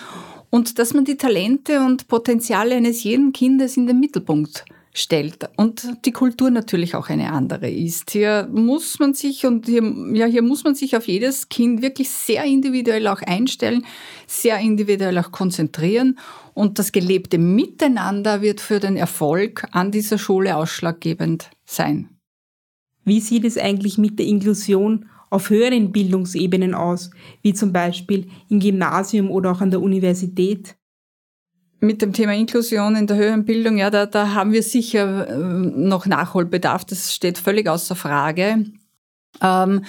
und 0.49 0.77
dass 0.77 0.93
man 0.93 1.03
die 1.03 1.17
Talente 1.17 1.79
und 1.81 2.07
Potenziale 2.07 2.75
eines 2.75 3.03
jeden 3.03 3.33
Kindes 3.33 3.75
in 3.75 3.87
den 3.87 3.99
Mittelpunkt 3.99 4.65
stellt 4.95 5.49
und 5.57 6.05
die 6.05 6.11
Kultur 6.11 6.51
natürlich 6.51 6.93
auch 6.93 7.09
eine 7.09 7.31
andere 7.31 7.67
ist. 7.67 8.11
Hier 8.11 8.47
muss 8.51 8.99
man 8.99 9.15
sich 9.15 9.47
und 9.47 9.65
hier, 9.65 9.81
ja, 10.13 10.27
hier 10.27 10.43
muss 10.43 10.63
man 10.63 10.75
sich 10.75 10.95
auf 10.95 11.07
jedes 11.07 11.49
Kind 11.49 11.81
wirklich 11.81 12.11
sehr 12.11 12.43
individuell 12.43 13.07
auch 13.07 13.21
einstellen, 13.23 13.85
sehr 14.27 14.59
individuell 14.59 15.17
auch 15.17 15.31
konzentrieren 15.31 16.19
und 16.53 16.79
das 16.79 16.91
gelebte 16.91 17.37
Miteinander 17.37 18.41
wird 18.41 18.61
für 18.61 18.79
den 18.79 18.97
Erfolg 18.97 19.65
an 19.71 19.91
dieser 19.91 20.17
Schule 20.17 20.55
ausschlaggebend 20.55 21.49
sein. 21.65 22.09
Wie 23.03 23.19
sieht 23.19 23.45
es 23.45 23.57
eigentlich 23.57 23.97
mit 23.97 24.19
der 24.19 24.25
Inklusion 24.25 25.07
auf 25.29 25.49
höheren 25.49 25.91
Bildungsebenen 25.91 26.75
aus, 26.75 27.09
wie 27.41 27.53
zum 27.53 27.73
Beispiel 27.73 28.27
im 28.49 28.59
Gymnasium 28.59 29.31
oder 29.31 29.51
auch 29.51 29.61
an 29.61 29.71
der 29.71 29.81
Universität? 29.81 30.75
mit 31.83 32.01
dem 32.01 32.13
Thema 32.13 32.33
Inklusion 32.33 32.95
in 32.95 33.07
der 33.07 33.17
höheren 33.17 33.43
Bildung, 33.43 33.77
ja, 33.77 33.89
da, 33.89 34.05
da 34.05 34.33
haben 34.33 34.53
wir 34.53 34.63
sicher 34.63 35.27
äh, 35.27 35.37
noch 35.37 36.05
Nachholbedarf. 36.05 36.85
Das 36.85 37.13
steht 37.13 37.37
völlig 37.37 37.67
außer 37.67 37.95
Frage. 37.95 38.65
Ähm, 39.41 39.83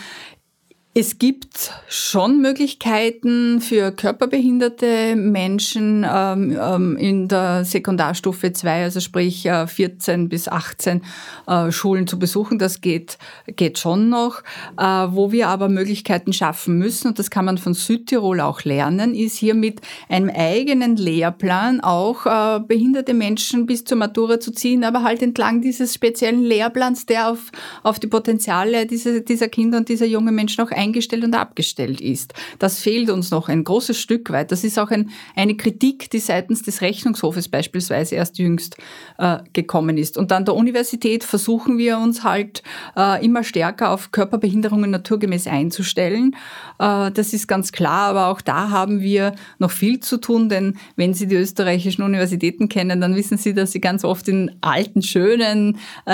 es 0.97 1.19
gibt 1.19 1.73
schon 1.89 2.41
Möglichkeiten 2.41 3.61
für 3.61 3.91
körperbehinderte 3.91 5.17
Menschen 5.17 6.07
ähm, 6.09 6.57
ähm, 6.57 6.97
in 6.97 7.27
der 7.27 7.65
Sekundarstufe 7.65 8.53
2, 8.53 8.85
also 8.85 9.01
sprich 9.01 9.45
äh, 9.45 9.67
14 9.67 10.29
bis 10.29 10.47
18 10.47 11.03
äh, 11.49 11.73
Schulen 11.73 12.07
zu 12.07 12.17
besuchen. 12.17 12.61
Das 12.61 12.81
geht, 12.81 13.19
geht 13.57 13.81
schon 13.81 14.09
noch. 14.09 14.45
Äh, 14.79 14.85
wo 14.85 15.33
wir 15.33 15.49
aber 15.49 15.69
Möglichkeiten 15.69 16.33
schaffen 16.33 16.79
müssen, 16.79 17.09
und 17.09 17.19
das 17.19 17.29
kann 17.29 17.45
man 17.45 17.59
von 17.59 17.75
Südtirol 17.75 18.41
auch 18.41 18.63
lernen, 18.63 19.17
ist 19.17 19.37
hier 19.37 19.55
mit 19.55 19.81
einem 20.09 20.31
eigenen 20.31 20.97
Lehrplan 20.97 21.81
auch 21.81 22.25
äh, 22.25 22.61
behinderte 22.61 23.15
Menschen 23.15 23.67
bis 23.67 23.83
zur 23.85 23.99
Matura 23.99 24.39
zu 24.39 24.53
ziehen, 24.53 24.85
aber 24.85 25.03
halt 25.03 25.23
entlang 25.23 25.61
dieses 25.61 25.93
speziellen 25.93 26.45
Lehrplans, 26.45 27.07
der 27.07 27.31
auf, 27.31 27.51
auf 27.83 27.99
die 27.99 28.07
Potenziale 28.07 28.87
dieser, 28.87 29.19
dieser 29.19 29.49
Kinder 29.49 29.79
und 29.79 29.89
dieser 29.89 30.07
jungen 30.07 30.37
Menschen 30.37 30.63
auch 30.65 30.71
eingestellt 30.85 31.25
und 31.25 31.35
abgestellt 31.35 32.00
ist. 32.00 32.35
Das 32.59 32.81
fehlt 32.81 33.11
uns 33.11 33.31
noch 33.31 33.49
ein 33.49 33.64
großes 33.64 33.99
Stück 33.99 34.31
weit. 34.31 34.53
Das 34.53 34.64
ist 34.64 34.79
auch 34.79 34.91
ein, 34.91 35.11
eine 35.37 35.57
Kritik, 35.57 36.11
die 36.11 36.19
seitens 36.19 36.62
des 36.62 36.81
Rechnungshofes 36.81 37.49
beispielsweise 37.49 38.14
erst 38.14 38.38
jüngst 38.38 38.76
äh, 39.19 39.38
gekommen 39.53 39.99
ist. 39.99 40.17
Und 40.17 40.33
an 40.33 40.45
der 40.45 40.55
Universität 40.55 41.25
versuchen 41.25 41.79
wir 41.79 41.99
uns 41.99 42.25
halt 42.25 42.62
äh, 42.97 43.25
immer 43.25 43.45
stärker 43.45 43.91
auf 43.91 44.12
Körperbehinderungen 44.12 44.91
naturgemäß 44.91 45.47
einzustellen. 45.47 46.37
Äh, 46.79 47.11
das 47.11 47.33
ist 47.33 47.49
ganz 47.49 47.73
klar, 47.73 48.09
aber 48.09 48.29
auch 48.29 48.41
da 48.41 48.71
haben 48.71 49.00
wir 49.00 49.35
noch 49.59 49.71
viel 49.71 50.00
zu 50.00 50.19
tun, 50.19 50.49
denn 50.49 50.79
wenn 50.97 51.14
Sie 51.14 51.26
die 51.26 51.37
österreichischen 51.37 52.03
Universitäten 52.03 52.69
kennen, 52.69 53.00
dann 53.00 53.14
wissen 53.14 53.38
Sie, 53.38 53.55
dass 53.55 53.73
sie 53.73 53.81
ganz 53.81 54.05
oft 54.05 54.29
in 54.29 54.57
alten, 54.61 55.03
schönen 55.03 55.79
äh, 56.07 56.12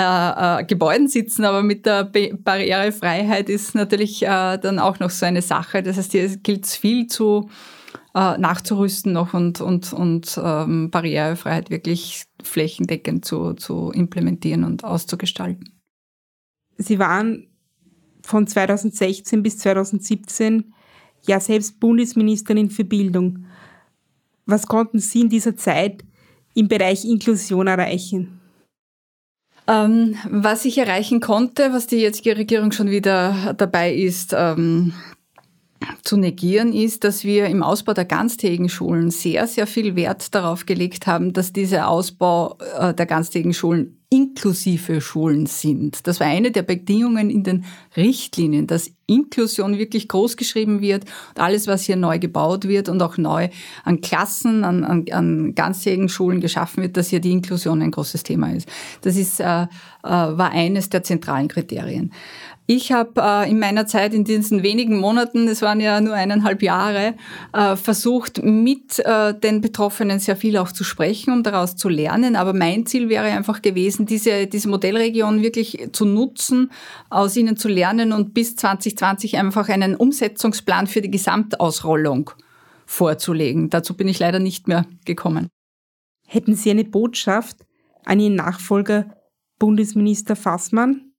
äh, 0.59 0.63
Gebäuden 0.65 1.07
sitzen, 1.07 1.45
aber 1.45 1.63
mit 1.63 1.85
der 1.85 2.03
Barrierefreiheit 2.03 3.49
ist 3.49 3.75
natürlich 3.75 4.23
äh, 4.23 4.57
dann 4.63 4.79
auch 4.79 4.99
noch 4.99 5.09
so 5.09 5.25
eine 5.25 5.41
Sache. 5.41 5.83
Das 5.83 5.97
heißt, 5.97 6.11
hier 6.11 6.27
gilt 6.37 6.65
es 6.65 6.75
viel 6.75 7.07
zu 7.07 7.49
äh, 8.13 8.37
nachzurüsten 8.37 9.13
noch 9.13 9.33
und, 9.33 9.61
und, 9.61 9.93
und 9.93 10.39
ähm, 10.43 10.89
Barrierefreiheit 10.89 11.69
wirklich 11.69 12.23
flächendeckend 12.43 13.25
zu, 13.25 13.53
zu 13.53 13.91
implementieren 13.91 14.63
und 14.63 14.83
auszugestalten. 14.83 15.81
Sie 16.77 16.99
waren 16.99 17.47
von 18.23 18.47
2016 18.47 19.43
bis 19.43 19.57
2017 19.59 20.73
ja 21.25 21.39
selbst 21.39 21.79
Bundesministerin 21.79 22.69
für 22.69 22.83
Bildung. 22.83 23.45
Was 24.45 24.67
konnten 24.67 24.99
Sie 24.99 25.21
in 25.21 25.29
dieser 25.29 25.55
Zeit 25.55 26.03
im 26.53 26.67
Bereich 26.67 27.05
Inklusion 27.05 27.67
erreichen? 27.67 28.40
Ähm, 29.67 30.15
was 30.29 30.65
ich 30.65 30.77
erreichen 30.77 31.19
konnte, 31.19 31.73
was 31.73 31.87
die 31.87 31.97
jetzige 31.97 32.37
Regierung 32.37 32.71
schon 32.71 32.89
wieder 32.89 33.53
dabei 33.57 33.93
ist, 33.93 34.33
ähm, 34.37 34.93
zu 36.03 36.17
negieren, 36.17 36.73
ist, 36.73 37.03
dass 37.03 37.23
wir 37.23 37.47
im 37.47 37.63
Ausbau 37.63 37.93
der 37.93 38.05
ganztägigen 38.05 38.69
Schulen 38.69 39.11
sehr, 39.11 39.47
sehr 39.47 39.67
viel 39.67 39.95
Wert 39.95 40.33
darauf 40.33 40.65
gelegt 40.65 41.07
haben, 41.07 41.33
dass 41.33 41.53
dieser 41.53 41.87
Ausbau 41.87 42.57
äh, 42.79 42.93
der 42.93 43.05
ganztägigen 43.05 43.53
Schulen 43.53 43.97
inklusive 44.13 44.99
Schulen 44.99 45.45
sind. 45.45 46.05
Das 46.05 46.19
war 46.19 46.27
eine 46.27 46.51
der 46.51 46.63
Bedingungen 46.63 47.29
in 47.29 47.43
den 47.43 47.63
Richtlinien, 47.95 48.67
dass 48.67 48.91
Inklusion 49.07 49.77
wirklich 49.77 50.09
groß 50.09 50.35
geschrieben 50.35 50.81
wird 50.81 51.05
und 51.29 51.41
alles, 51.41 51.65
was 51.67 51.83
hier 51.83 51.95
neu 51.95 52.19
gebaut 52.19 52.67
wird 52.67 52.89
und 52.89 53.01
auch 53.01 53.17
neu 53.17 53.47
an 53.85 54.01
Klassen, 54.01 54.65
an, 54.65 54.83
an, 54.83 55.05
an 55.11 55.55
ganzjährigen 55.55 56.09
Schulen 56.09 56.41
geschaffen 56.41 56.83
wird, 56.83 56.97
dass 56.97 57.07
hier 57.07 57.21
die 57.21 57.31
Inklusion 57.31 57.81
ein 57.81 57.91
großes 57.91 58.23
Thema 58.23 58.53
ist. 58.53 58.67
Das 59.01 59.15
ist, 59.15 59.39
äh, 59.39 59.63
äh, 59.63 59.67
war 60.03 60.51
eines 60.51 60.89
der 60.89 61.03
zentralen 61.03 61.47
Kriterien. 61.47 62.11
Ich 62.73 62.93
habe 62.93 63.21
äh, 63.21 63.51
in 63.51 63.59
meiner 63.59 63.85
Zeit, 63.85 64.13
in 64.13 64.23
diesen 64.23 64.63
wenigen 64.63 64.97
Monaten, 64.97 65.45
es 65.49 65.61
waren 65.61 65.81
ja 65.81 65.99
nur 65.99 66.13
eineinhalb 66.13 66.63
Jahre, 66.63 67.15
äh, 67.51 67.75
versucht, 67.75 68.41
mit 68.41 68.97
äh, 68.99 69.37
den 69.37 69.59
Betroffenen 69.59 70.19
sehr 70.19 70.37
viel 70.37 70.55
auch 70.55 70.71
zu 70.71 70.85
sprechen, 70.85 71.33
um 71.33 71.43
daraus 71.43 71.75
zu 71.75 71.89
lernen. 71.89 72.37
Aber 72.37 72.53
mein 72.53 72.85
Ziel 72.85 73.09
wäre 73.09 73.25
einfach 73.25 73.61
gewesen, 73.61 74.05
diese, 74.05 74.47
diese 74.47 74.69
Modellregion 74.69 75.41
wirklich 75.41 75.89
zu 75.91 76.05
nutzen, 76.05 76.71
aus 77.09 77.35
ihnen 77.35 77.57
zu 77.57 77.67
lernen 77.67 78.13
und 78.13 78.33
bis 78.33 78.55
2020 78.55 79.37
einfach 79.37 79.67
einen 79.67 79.97
Umsetzungsplan 79.97 80.87
für 80.87 81.01
die 81.01 81.11
Gesamtausrollung 81.11 82.31
vorzulegen. 82.85 83.69
Dazu 83.69 83.97
bin 83.97 84.07
ich 84.07 84.19
leider 84.19 84.39
nicht 84.39 84.69
mehr 84.69 84.85
gekommen. 85.03 85.49
Hätten 86.25 86.55
Sie 86.55 86.71
eine 86.71 86.85
Botschaft 86.85 87.57
an 88.05 88.21
Ihren 88.21 88.35
Nachfolger 88.35 89.13
Bundesminister 89.59 90.37
Fassmann? 90.37 91.10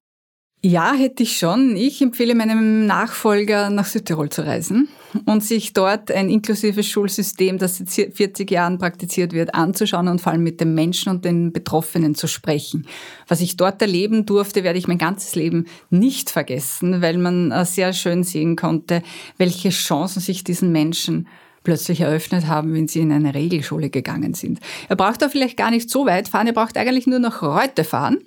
Ja, 0.65 0.93
hätte 0.93 1.25
ich 1.25 1.39
schon. 1.39 1.75
Ich 1.75 2.01
empfehle 2.03 2.37
meinem 2.37 2.87
Nachfolger, 2.87 3.69
nach 3.69 3.85
Südtirol 3.85 4.29
zu 4.29 4.47
reisen 4.47 4.89
und 5.25 5.43
sich 5.43 5.73
dort 5.73 6.13
ein 6.13 6.31
inklusives 6.31 6.87
Schulsystem, 6.87 7.59
das 7.59 7.79
seit 7.79 8.15
40 8.15 8.49
Jahren 8.49 8.79
praktiziert 8.79 9.33
wird, 9.33 9.57
anzuschauen 9.57 10.07
und 10.07 10.21
vor 10.21 10.31
allem 10.31 10.45
mit 10.45 10.61
den 10.61 10.73
Menschen 10.77 11.09
und 11.09 11.25
den 11.25 11.53
Betroffenen 11.53 12.15
zu 12.15 12.29
sprechen. 12.29 12.87
Was 13.27 13.41
ich 13.41 13.57
dort 13.57 13.83
erleben 13.83 14.25
durfte, 14.25 14.63
werde 14.63 14.79
ich 14.79 14.87
mein 14.87 14.99
ganzes 14.99 15.35
Leben 15.35 15.67
nicht 15.91 16.31
vergessen, 16.31 17.03
weil 17.03 17.19
man 17.19 17.51
äh, 17.51 17.65
sehr 17.65 17.93
schön 17.93 18.23
sehen 18.23 18.55
konnte, 18.55 19.03
welche 19.39 19.71
Chancen 19.71 20.21
sich 20.21 20.45
diesen 20.45 20.71
Menschen 20.71 21.27
plötzlich 21.65 22.01
eröffnet 22.01 22.47
haben, 22.47 22.75
wenn 22.75 22.89
sie 22.89 23.01
in 23.01 23.13
eine 23.13 23.35
Regelschule 23.35 23.91
gegangen 23.91 24.35
sind. 24.35 24.61
Er 24.89 24.97
braucht 24.97 25.23
da 25.23 25.29
vielleicht 25.29 25.57
gar 25.57 25.71
nicht 25.71 25.91
so 25.91 26.07
weit 26.07 26.29
fahren, 26.29 26.47
er 26.47 26.53
braucht 26.53 26.77
eigentlich 26.77 27.07
nur 27.07 27.19
nach 27.19 27.43
Reute 27.43 27.85
fahren 27.85 28.19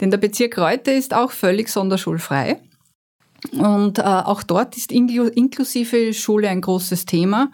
denn 0.00 0.10
der 0.10 0.18
Bezirk 0.18 0.58
Reute 0.58 0.90
ist 0.90 1.14
auch 1.14 1.30
völlig 1.30 1.68
sonderschulfrei. 1.68 2.58
Und 3.52 3.98
äh, 3.98 4.02
auch 4.02 4.42
dort 4.42 4.76
ist 4.76 4.92
inklusive 4.92 6.14
Schule 6.14 6.48
ein 6.48 6.60
großes 6.60 7.06
Thema. 7.06 7.50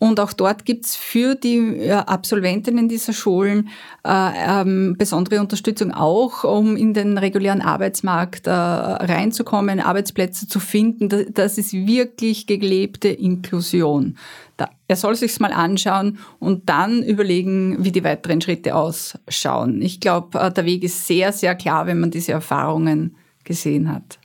Und 0.00 0.18
auch 0.18 0.32
dort 0.32 0.64
gibt's 0.64 0.96
für 0.96 1.34
die 1.34 1.76
äh, 1.76 1.90
Absolventinnen 1.90 2.88
dieser 2.88 3.12
Schulen 3.12 3.68
äh, 4.02 4.62
ähm, 4.62 4.96
besondere 4.98 5.40
Unterstützung 5.40 5.92
auch, 5.92 6.42
um 6.42 6.74
in 6.74 6.94
den 6.94 7.18
regulären 7.18 7.60
Arbeitsmarkt 7.60 8.46
äh, 8.46 8.50
reinzukommen, 8.50 9.78
Arbeitsplätze 9.78 10.48
zu 10.48 10.58
finden. 10.58 11.10
Das, 11.10 11.26
das 11.34 11.58
ist 11.58 11.74
wirklich 11.74 12.46
gelebte 12.46 13.08
Inklusion. 13.08 14.16
Da, 14.56 14.70
er 14.88 14.96
soll 14.96 15.16
sich's 15.16 15.38
mal 15.38 15.52
anschauen 15.52 16.18
und 16.38 16.70
dann 16.70 17.02
überlegen, 17.02 17.84
wie 17.84 17.92
die 17.92 18.02
weiteren 18.02 18.40
Schritte 18.40 18.76
ausschauen. 18.76 19.82
Ich 19.82 20.00
glaube, 20.00 20.40
äh, 20.40 20.50
der 20.50 20.64
Weg 20.64 20.82
ist 20.82 21.06
sehr, 21.06 21.30
sehr 21.34 21.54
klar, 21.54 21.86
wenn 21.86 22.00
man 22.00 22.10
diese 22.10 22.32
Erfahrungen 22.32 23.16
gesehen 23.44 23.92
hat. 23.92 24.19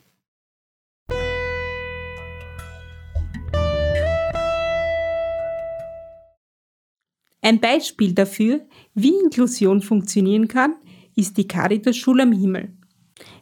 Ein 7.45 7.59
Beispiel 7.59 8.11
dafür, 8.13 8.61
wie 8.95 9.13
Inklusion 9.23 9.79
funktionieren 9.79 10.47
kann, 10.47 10.77
ist 11.15 11.37
die 11.37 11.47
Caritas 11.47 11.95
Schule 11.95 12.23
am 12.23 12.31
Himmel. 12.31 12.73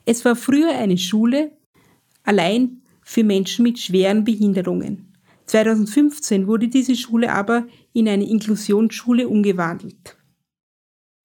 Es 0.04 0.26
war 0.26 0.36
früher 0.36 0.72
eine 0.78 0.98
Schule 0.98 1.54
allein 2.24 2.82
für 3.02 3.24
Menschen 3.24 3.64
mit 3.64 3.80
schweren 3.80 4.26
Behinderungen. 4.26 5.14
2015 5.46 6.48
wurde 6.48 6.68
diese 6.68 6.98
Schule 6.98 7.32
aber 7.32 7.66
in 7.94 8.10
eine 8.10 8.28
Inklusionsschule 8.30 9.30
umgewandelt. 9.30 10.18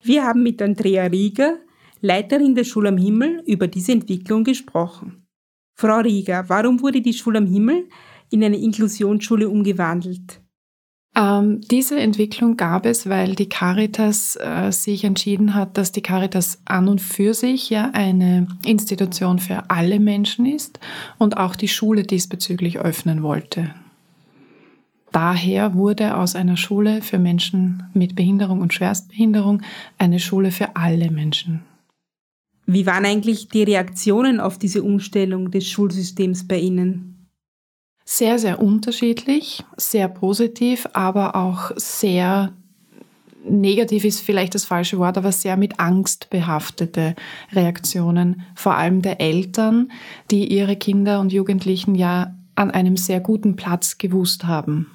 Wir 0.01 0.23
haben 0.23 0.41
mit 0.41 0.61
Andrea 0.61 1.03
Rieger, 1.07 1.57
Leiterin 1.99 2.55
der 2.55 2.63
Schule 2.63 2.87
am 2.87 2.97
Himmel, 2.97 3.43
über 3.45 3.67
diese 3.67 3.91
Entwicklung 3.91 4.45
gesprochen. 4.45 5.27
Frau 5.77 5.97
Rieger, 5.97 6.47
warum 6.47 6.79
wurde 6.79 7.01
die 7.01 7.13
Schule 7.13 7.39
am 7.39 7.45
Himmel 7.45 7.89
in 8.29 8.41
eine 8.41 8.57
Inklusionsschule 8.57 9.49
umgewandelt? 9.49 10.39
Ähm, 11.19 11.59
diese 11.69 11.99
Entwicklung 11.99 12.55
gab 12.55 12.85
es, 12.85 13.09
weil 13.09 13.35
die 13.35 13.49
Caritas 13.49 14.37
äh, 14.37 14.71
sich 14.71 15.03
entschieden 15.03 15.53
hat, 15.53 15.77
dass 15.77 15.91
die 15.91 16.01
Caritas 16.01 16.61
an 16.63 16.87
und 16.87 17.01
für 17.01 17.33
sich 17.33 17.69
ja 17.69 17.89
eine 17.91 18.47
Institution 18.65 19.39
für 19.39 19.69
alle 19.69 19.99
Menschen 19.99 20.45
ist 20.45 20.79
und 21.17 21.35
auch 21.35 21.57
die 21.57 21.67
Schule 21.67 22.03
diesbezüglich 22.03 22.79
öffnen 22.79 23.21
wollte. 23.21 23.73
Daher 25.11 25.73
wurde 25.73 26.15
aus 26.15 26.35
einer 26.35 26.55
Schule 26.55 27.01
für 27.01 27.19
Menschen 27.19 27.83
mit 27.93 28.15
Behinderung 28.15 28.61
und 28.61 28.73
Schwerstbehinderung 28.73 29.63
eine 29.97 30.19
Schule 30.19 30.51
für 30.51 30.77
alle 30.77 31.11
Menschen. 31.11 31.63
Wie 32.65 32.85
waren 32.85 33.03
eigentlich 33.03 33.49
die 33.49 33.63
Reaktionen 33.63 34.39
auf 34.39 34.57
diese 34.57 34.83
Umstellung 34.83 35.51
des 35.51 35.67
Schulsystems 35.67 36.47
bei 36.47 36.59
Ihnen? 36.59 37.18
Sehr, 38.09 38.39
sehr 38.39 38.59
unterschiedlich, 38.59 39.63
sehr 39.77 40.07
positiv, 40.07 40.87
aber 40.93 41.35
auch 41.35 41.69
sehr 41.75 42.53
negativ 43.47 44.03
ist 44.03 44.21
vielleicht 44.21 44.55
das 44.55 44.65
falsche 44.65 44.97
Wort, 44.97 45.15
aber 45.19 45.31
sehr 45.31 45.57
mit 45.57 45.79
Angst 45.79 46.31
behaftete 46.31 47.15
Reaktionen, 47.51 48.41
vor 48.55 48.73
allem 48.75 49.03
der 49.03 49.21
Eltern, 49.21 49.91
die 50.31 50.51
ihre 50.51 50.75
Kinder 50.75 51.19
und 51.19 51.31
Jugendlichen 51.31 51.93
ja 51.93 52.33
an 52.55 52.71
einem 52.71 52.97
sehr 52.97 53.19
guten 53.19 53.55
Platz 53.55 53.99
gewusst 53.99 54.45
haben 54.45 54.89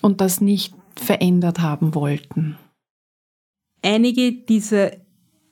und 0.00 0.20
das 0.20 0.40
nicht 0.40 0.72
verändert 0.94 1.58
haben 1.58 1.96
wollten. 1.96 2.56
Einige 3.82 4.30
dieser 4.30 4.92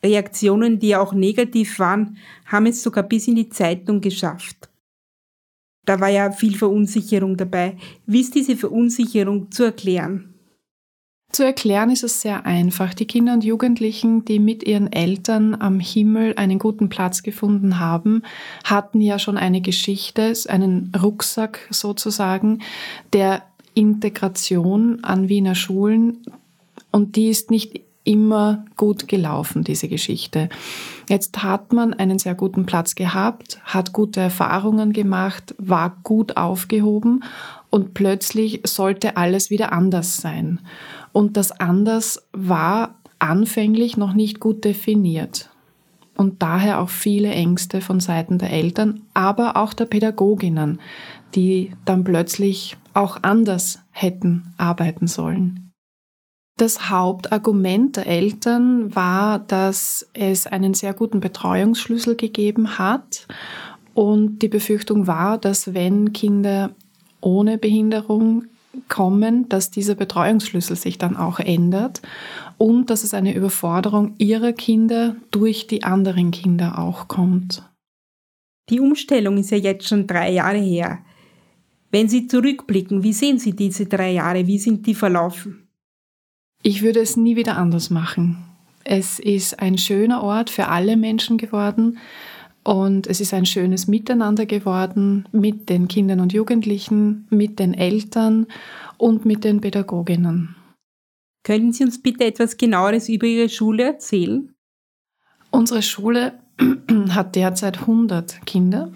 Reaktionen, 0.04 0.78
die 0.78 0.94
auch 0.94 1.12
negativ 1.12 1.80
waren, 1.80 2.18
haben 2.46 2.66
es 2.66 2.84
sogar 2.84 3.02
bis 3.02 3.26
in 3.26 3.34
die 3.34 3.48
Zeitung 3.48 4.00
geschafft. 4.00 4.68
Da 5.84 6.00
war 6.00 6.08
ja 6.08 6.30
viel 6.30 6.56
Verunsicherung 6.56 7.36
dabei. 7.36 7.76
Wie 8.06 8.20
ist 8.20 8.34
diese 8.34 8.56
Verunsicherung 8.56 9.50
zu 9.50 9.64
erklären? 9.64 10.32
Zu 11.32 11.44
erklären 11.44 11.88
ist 11.88 12.04
es 12.04 12.20
sehr 12.20 12.44
einfach. 12.44 12.92
Die 12.92 13.06
Kinder 13.06 13.32
und 13.32 13.42
Jugendlichen, 13.42 14.24
die 14.26 14.38
mit 14.38 14.64
ihren 14.64 14.92
Eltern 14.92 15.54
am 15.54 15.80
Himmel 15.80 16.34
einen 16.36 16.58
guten 16.58 16.90
Platz 16.90 17.22
gefunden 17.22 17.80
haben, 17.80 18.22
hatten 18.64 19.00
ja 19.00 19.18
schon 19.18 19.38
eine 19.38 19.62
Geschichte, 19.62 20.34
einen 20.48 20.92
Rucksack 21.02 21.66
sozusagen, 21.70 22.60
der 23.14 23.42
Integration 23.72 25.02
an 25.02 25.30
Wiener 25.30 25.54
Schulen. 25.54 26.18
Und 26.90 27.16
die 27.16 27.30
ist 27.30 27.50
nicht 27.50 27.80
immer 28.04 28.64
gut 28.76 29.08
gelaufen, 29.08 29.64
diese 29.64 29.88
Geschichte. 29.88 30.48
Jetzt 31.08 31.42
hat 31.42 31.72
man 31.72 31.94
einen 31.94 32.18
sehr 32.18 32.34
guten 32.34 32.66
Platz 32.66 32.94
gehabt, 32.94 33.60
hat 33.64 33.92
gute 33.92 34.20
Erfahrungen 34.20 34.92
gemacht, 34.92 35.54
war 35.58 35.96
gut 36.02 36.36
aufgehoben 36.36 37.22
und 37.70 37.94
plötzlich 37.94 38.60
sollte 38.64 39.16
alles 39.16 39.50
wieder 39.50 39.72
anders 39.72 40.16
sein. 40.16 40.60
Und 41.12 41.36
das 41.36 41.52
anders 41.52 42.26
war 42.32 42.96
anfänglich 43.18 43.96
noch 43.96 44.14
nicht 44.14 44.40
gut 44.40 44.64
definiert. 44.64 45.48
Und 46.16 46.42
daher 46.42 46.80
auch 46.80 46.90
viele 46.90 47.30
Ängste 47.30 47.80
von 47.80 48.00
Seiten 48.00 48.38
der 48.38 48.50
Eltern, 48.50 49.02
aber 49.14 49.56
auch 49.56 49.72
der 49.72 49.86
Pädagoginnen, 49.86 50.80
die 51.34 51.72
dann 51.84 52.04
plötzlich 52.04 52.76
auch 52.94 53.18
anders 53.22 53.80
hätten 53.90 54.52
arbeiten 54.58 55.06
sollen. 55.06 55.71
Das 56.58 56.90
Hauptargument 56.90 57.96
der 57.96 58.06
Eltern 58.06 58.94
war, 58.94 59.38
dass 59.38 60.08
es 60.12 60.46
einen 60.46 60.74
sehr 60.74 60.92
guten 60.92 61.20
Betreuungsschlüssel 61.20 62.14
gegeben 62.14 62.78
hat 62.78 63.26
und 63.94 64.40
die 64.40 64.48
Befürchtung 64.48 65.06
war, 65.06 65.38
dass 65.38 65.74
wenn 65.74 66.12
Kinder 66.12 66.70
ohne 67.20 67.58
Behinderung 67.58 68.44
kommen, 68.88 69.48
dass 69.48 69.70
dieser 69.70 69.94
Betreuungsschlüssel 69.94 70.76
sich 70.76 70.98
dann 70.98 71.16
auch 71.16 71.38
ändert 71.38 72.02
und 72.58 72.90
dass 72.90 73.04
es 73.04 73.14
eine 73.14 73.34
Überforderung 73.34 74.14
ihrer 74.18 74.52
Kinder 74.52 75.16
durch 75.30 75.66
die 75.66 75.84
anderen 75.84 76.30
Kinder 76.30 76.78
auch 76.78 77.08
kommt. 77.08 77.62
Die 78.70 78.80
Umstellung 78.80 79.36
ist 79.38 79.50
ja 79.50 79.58
jetzt 79.58 79.88
schon 79.88 80.06
drei 80.06 80.32
Jahre 80.32 80.58
her. 80.58 81.00
Wenn 81.90 82.08
Sie 82.08 82.26
zurückblicken, 82.26 83.02
wie 83.02 83.12
sehen 83.12 83.38
Sie 83.38 83.54
diese 83.54 83.86
drei 83.86 84.12
Jahre? 84.12 84.46
Wie 84.46 84.58
sind 84.58 84.86
die 84.86 84.94
verlaufen? 84.94 85.61
Ich 86.62 86.82
würde 86.82 87.00
es 87.00 87.16
nie 87.16 87.34
wieder 87.34 87.56
anders 87.56 87.90
machen. 87.90 88.38
Es 88.84 89.18
ist 89.18 89.58
ein 89.58 89.78
schöner 89.78 90.22
Ort 90.22 90.48
für 90.48 90.68
alle 90.68 90.96
Menschen 90.96 91.36
geworden 91.36 91.98
und 92.62 93.08
es 93.08 93.20
ist 93.20 93.34
ein 93.34 93.46
schönes 93.46 93.88
Miteinander 93.88 94.46
geworden 94.46 95.28
mit 95.32 95.68
den 95.68 95.88
Kindern 95.88 96.20
und 96.20 96.32
Jugendlichen, 96.32 97.26
mit 97.30 97.58
den 97.58 97.74
Eltern 97.74 98.46
und 98.96 99.24
mit 99.24 99.42
den 99.42 99.60
Pädagoginnen. 99.60 100.54
Können 101.42 101.72
Sie 101.72 101.82
uns 101.82 102.00
bitte 102.00 102.24
etwas 102.24 102.56
genaueres 102.56 103.08
über 103.08 103.26
Ihre 103.26 103.48
Schule 103.48 103.82
erzählen? 103.82 104.54
Unsere 105.50 105.82
Schule 105.82 106.34
hat 107.10 107.34
derzeit 107.34 107.80
100 107.80 108.46
Kinder. 108.46 108.92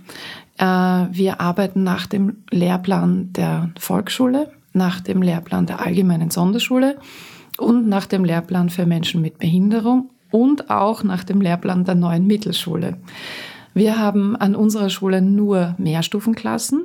Äh, 0.59 0.65
wir 0.65 1.41
arbeiten 1.41 1.83
nach 1.83 2.07
dem 2.07 2.45
Lehrplan 2.53 3.33
der 3.33 3.71
Volksschule, 3.77 4.53
nach 4.73 5.01
dem 5.01 5.21
Lehrplan 5.21 5.67
der 5.67 5.81
allgemeinen 5.81 6.31
Sonderschule 6.31 6.99
und 7.59 7.89
nach 7.89 8.07
dem 8.07 8.25
Lehrplan 8.25 8.71
für 8.71 8.87
Menschen 8.87 9.23
mit 9.23 9.39
Behinderung 9.39 10.11
und 10.31 10.71
auch 10.71 11.03
nach 11.03 11.25
dem 11.25 11.41
Lehrplan 11.41 11.85
der 11.85 11.95
neuen 11.95 12.27
Mittelschule. 12.27 12.99
Wir 13.75 13.99
haben 13.99 14.37
an 14.37 14.55
unserer 14.55 14.91
Schule 14.91 15.21
nur 15.21 15.75
Mehrstufenklassen. 15.79 16.85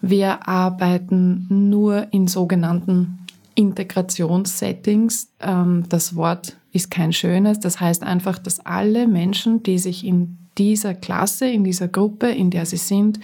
Wir 0.00 0.46
arbeiten 0.46 1.46
nur 1.48 2.12
in 2.12 2.28
sogenannten 2.28 3.18
Integrationssettings. 3.54 5.32
Ähm, 5.40 5.84
das 5.88 6.14
Wort 6.14 6.56
ist 6.72 6.90
kein 6.90 7.12
schönes. 7.12 7.60
Das 7.60 7.80
heißt 7.80 8.02
einfach, 8.02 8.38
dass 8.38 8.60
alle 8.60 9.08
Menschen, 9.08 9.62
die 9.62 9.78
sich 9.78 10.04
in 10.04 10.38
dieser 10.58 10.94
Klasse, 10.94 11.48
in 11.48 11.64
dieser 11.64 11.88
Gruppe, 11.88 12.28
in 12.28 12.50
der 12.50 12.66
sie 12.66 12.76
sind, 12.76 13.20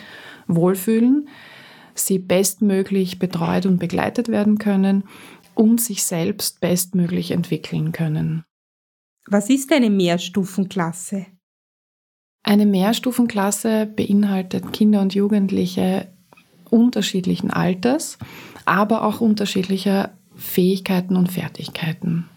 wohlfühlen, 0.47 1.29
sie 1.95 2.19
bestmöglich 2.19 3.19
betreut 3.19 3.67
und 3.67 3.79
begleitet 3.79 4.29
werden 4.29 4.59
können 4.59 5.05
und 5.55 5.81
sich 5.81 6.05
selbst 6.05 6.61
bestmöglich 6.61 7.31
entwickeln 7.31 7.93
können. 7.93 8.45
Was 9.27 9.49
ist 9.49 9.73
eine 9.73 9.91
Mehrstufenklasse? 9.91 11.27
Eine 12.43 12.67
Mehrstufenklasse 12.67 13.87
beinhaltet 13.87 14.73
Kinder 14.73 15.01
und 15.01 15.15
Jugendliche 15.15 16.09
unterschiedlichen 16.69 17.51
Alters, 17.51 18.19
aber 18.67 19.05
auch 19.05 19.21
unterschiedlicher 19.21 20.13
Fähigkeiten 20.37 21.17
und 21.17 21.33
Fertigkeiten. 21.33 22.29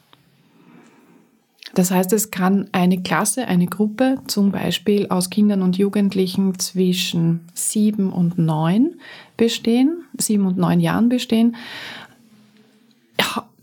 Das 1.77 1.91
heißt, 1.91 2.12
es 2.13 2.32
kann 2.32 2.69
eine 2.71 3.03
Klasse, 3.03 3.47
eine 3.47 3.67
Gruppe 3.67 4.19
zum 4.25 4.51
Beispiel 4.51 5.10
aus 5.10 5.30
Kindern 5.30 5.62
und 5.62 5.77
Jugendlichen 5.77 6.58
zwischen 6.58 7.41
sieben 7.53 8.12
und 8.12 8.38
neun 8.39 8.95
bestehen, 9.36 10.03
sieben 10.17 10.47
und 10.47 10.58
neun 10.58 10.80
Jahren 10.80 11.10
bestehen. 11.10 11.56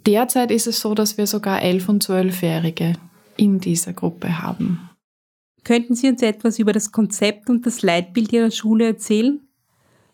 Derzeit 0.07 0.51
ist 0.51 0.67
es 0.67 0.81
so, 0.81 0.95
dass 0.95 1.17
wir 1.17 1.27
sogar 1.27 1.63
elf- 1.63 1.89
und 1.89 2.03
zwölfjährige 2.03 2.95
in 3.37 3.59
dieser 3.59 3.93
Gruppe 3.93 4.43
haben. 4.43 4.91
Könnten 5.65 5.95
Sie 5.95 6.09
uns 6.09 6.21
etwas 6.23 6.59
über 6.59 6.73
das 6.73 6.93
Konzept 6.93 7.49
und 7.49 7.65
das 7.65 7.83
Leitbild 7.83 8.33
Ihrer 8.33 8.51
Schule 8.51 8.87
erzählen? 8.87 9.41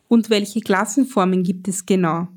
Und 0.07 0.31
welche 0.31 0.61
Klassenformen 0.61 1.43
gibt 1.43 1.67
es 1.69 1.87
genau? 1.87 2.29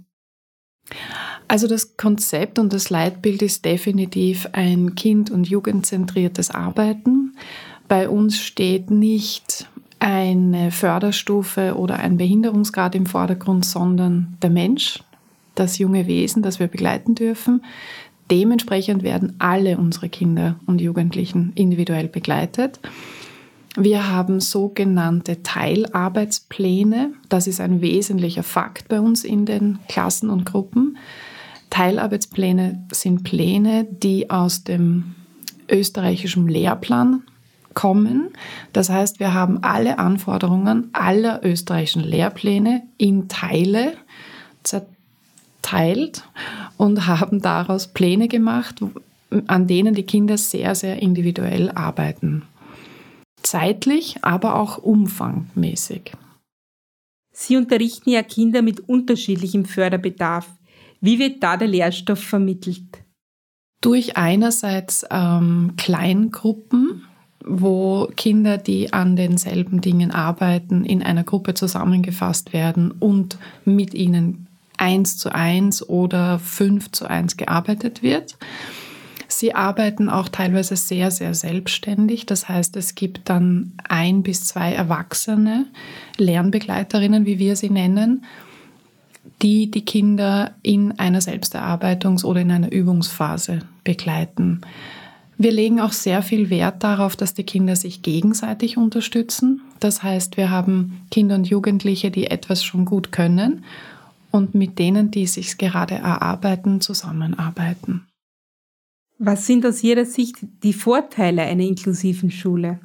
Also 1.48 1.68
das 1.68 1.98
Konzept 1.98 2.58
und 2.58 2.74
das 2.74 2.90
Leitbild 2.90 3.42
ist 3.42 3.64
definitiv 3.66 4.48
ein 4.54 4.96
kind- 4.96 5.30
und 5.30 5.48
jugendzentriertes 5.48 6.52
Arbeiten. 6.52 7.36
Bei 7.88 8.10
uns 8.10 8.40
steht 8.40 8.90
nicht 8.90 9.70
eine 10.00 10.72
Förderstufe 10.72 11.76
oder 11.76 12.00
ein 12.00 12.18
Behinderungsgrad 12.18 12.96
im 12.96 13.06
Vordergrund, 13.06 13.66
sondern 13.66 14.38
der 14.42 14.50
Mensch, 14.50 15.04
das 15.56 15.78
junge 15.78 16.08
Wesen, 16.08 16.44
das 16.44 16.60
wir 16.60 16.68
begleiten 16.68 17.16
dürfen. 17.16 17.64
Dementsprechend 18.32 19.04
werden 19.04 19.36
alle 19.40 19.78
unsere 19.78 20.10
Kinder 20.10 20.60
und 20.66 20.82
Jugendlichen 20.82 21.52
individuell 21.56 22.08
begleitet. 22.08 22.80
Wir 23.76 24.10
haben 24.10 24.40
sogenannte 24.40 25.42
Teilarbeitspläne. 25.42 27.14
Das 27.28 27.48
ist 27.48 27.60
ein 27.60 27.82
wesentlicher 27.82 28.44
Fakt 28.44 28.88
bei 28.88 29.00
uns 29.00 29.24
in 29.24 29.46
den 29.46 29.80
Klassen 29.88 30.30
und 30.30 30.46
Gruppen. 30.46 30.98
Teilarbeitspläne 31.72 32.86
sind 32.92 33.24
Pläne, 33.24 33.86
die 33.90 34.30
aus 34.30 34.64
dem 34.64 35.16
österreichischen 35.70 36.48
Lehrplan 36.48 37.24
kommen. 37.74 38.30
Das 38.74 38.90
heißt, 38.92 39.20
wir 39.20 39.34
haben 39.34 39.64
alle 39.64 39.98
Anforderungen 39.98 40.90
aller 40.94 41.44
österreichischen 41.44 42.04
Lehrpläne 42.04 42.84
in 42.98 43.28
Teile 43.28 43.94
zerteilt 45.64 46.24
und 46.78 47.08
haben 47.08 47.42
daraus 47.42 47.88
Pläne 47.88 48.28
gemacht, 48.28 48.82
an 49.48 49.68
denen 49.68 49.96
die 49.96 50.04
Kinder 50.04 50.38
sehr, 50.38 50.76
sehr 50.76 51.02
individuell 51.02 51.72
arbeiten. 51.72 52.44
Zeitlich, 53.42 54.18
aber 54.22 54.56
auch 54.56 54.78
umfangmäßig. 54.78 56.14
Sie 57.34 57.58
unterrichten 57.58 58.12
ja 58.12 58.22
Kinder 58.22 58.62
mit 58.62 58.88
unterschiedlichem 58.88 59.66
Förderbedarf. 59.66 60.48
Wie 61.02 61.20
wird 61.20 61.42
da 61.42 61.58
der 61.58 61.68
Lehrstoff 61.68 62.20
vermittelt? 62.20 63.04
Durch 63.82 64.16
einerseits 64.16 65.06
ähm, 65.10 65.74
Kleingruppen, 65.76 67.04
wo 67.44 68.08
Kinder, 68.16 68.58
die 68.58 68.94
an 68.94 69.18
denselben 69.18 69.82
Dingen 69.82 70.12
arbeiten, 70.12 70.86
in 70.86 71.04
einer 71.04 71.24
Gruppe 71.24 71.54
zusammengefasst 71.54 72.54
werden 72.54 72.92
und 72.92 73.38
mit 73.66 73.94
ihnen 73.94 74.48
eins 74.84 75.18
zu 75.18 75.34
eins 75.34 75.88
oder 75.88 76.40
fünf 76.40 76.92
zu 76.92 77.10
eins 77.10 77.38
gearbeitet 77.38 78.04
wird. 78.04 78.38
Sie 79.30 79.56
arbeiten 79.56 80.10
auch 80.10 80.28
teilweise 80.28 80.76
sehr, 80.76 81.10
sehr 81.10 81.34
selbstständig. 81.34 82.26
Das 82.26 82.50
heißt, 82.50 82.76
es 82.76 82.94
gibt 82.94 83.30
dann 83.30 83.72
ein 83.88 84.24
bis 84.24 84.44
zwei 84.44 84.74
erwachsene 84.74 85.66
Lernbegleiterinnen, 86.18 87.26
wie 87.26 87.40
wir 87.40 87.56
sie 87.56 87.70
nennen, 87.70 88.26
die 89.42 89.72
die 89.72 89.86
Kinder 89.86 90.52
in 90.62 91.00
einer 91.00 91.22
Selbsterarbeitungs- 91.22 92.26
oder 92.26 92.42
in 92.42 92.52
einer 92.52 92.72
Übungsphase 92.72 93.60
begleiten. 93.86 94.62
Wir 95.38 95.52
legen 95.52 95.80
auch 95.80 95.94
sehr 95.94 96.22
viel 96.22 96.50
Wert 96.50 96.84
darauf, 96.84 97.16
dass 97.16 97.34
die 97.34 97.44
Kinder 97.44 97.76
sich 97.76 98.02
gegenseitig 98.02 98.78
unterstützen. 98.78 99.62
Das 99.80 100.04
heißt, 100.04 100.38
wir 100.38 100.52
haben 100.52 101.02
Kinder 101.10 101.36
und 101.36 101.48
Jugendliche, 101.48 102.12
die 102.12 102.28
etwas 102.28 102.64
schon 102.64 102.86
gut 102.86 103.12
können 103.12 103.64
und 104.34 104.56
mit 104.56 104.80
denen, 104.80 105.12
die 105.12 105.28
sich 105.28 105.60
gerade 105.60 105.94
erarbeiten, 105.96 106.82
zusammenarbeiten. 106.82 108.08
Was 109.20 109.46
sind 109.46 109.64
aus 109.64 109.84
Ihrer 109.84 110.06
Sicht 110.06 110.38
die 110.64 110.74
Vorteile 110.74 111.44
einer 111.44 111.64
inklusiven 111.64 112.32
Schule? 112.32 112.80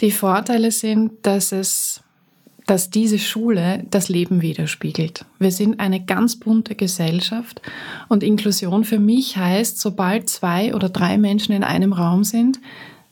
Die 0.00 0.10
Vorteile 0.10 0.72
sind, 0.72 1.12
dass 1.22 1.52
es 1.52 2.02
dass 2.66 2.90
diese 2.90 3.18
Schule 3.18 3.84
das 3.90 4.08
Leben 4.08 4.40
widerspiegelt. 4.40 5.24
Wir 5.40 5.50
sind 5.50 5.80
eine 5.80 6.04
ganz 6.04 6.38
bunte 6.38 6.76
Gesellschaft 6.76 7.60
und 8.08 8.22
Inklusion 8.22 8.84
für 8.84 9.00
mich 9.00 9.36
heißt, 9.36 9.80
sobald 9.80 10.28
zwei 10.28 10.72
oder 10.72 10.88
drei 10.88 11.18
Menschen 11.18 11.52
in 11.52 11.64
einem 11.64 11.92
Raum 11.92 12.22
sind, 12.22 12.60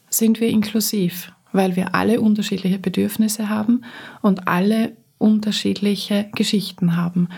sind 0.09 0.41
wir 0.41 0.49
inklusiv, 0.49 1.33
weil 1.51 1.75
wir 1.75 1.97
alle 1.97 2.21
unterschiedliche 2.21 2.79
Bedürfnisse 2.79 3.49
haben 3.49 3.85
und 4.23 4.47
alle 4.47 4.93
unterschiedliche 5.21 6.31
Geschichten 6.35 6.97
haben. 6.97 7.29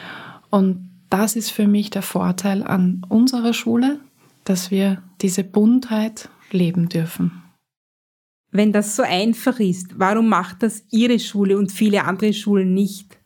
Und 0.51 0.89
das 1.11 1.37
ist 1.37 1.51
für 1.51 1.67
mich 1.67 1.91
der 1.91 2.03
Vorteil 2.03 2.63
an 2.63 3.05
unserer 3.09 3.53
Schule, 3.53 4.01
dass 4.45 4.71
wir 4.71 5.03
diese 5.21 5.45
Buntheit 5.45 6.31
leben 6.51 6.89
dürfen. 6.89 7.43
Wenn 8.51 8.73
das 8.73 8.97
so 8.97 9.03
einfach 9.03 9.59
ist, 9.61 9.99
warum 9.99 10.29
macht 10.29 10.63
das 10.63 10.85
Ihre 10.91 11.19
Schule 11.19 11.59
und 11.59 11.73
viele 11.73 12.05
andere 12.05 12.33
Schulen 12.33 12.75
nicht? 12.75 13.19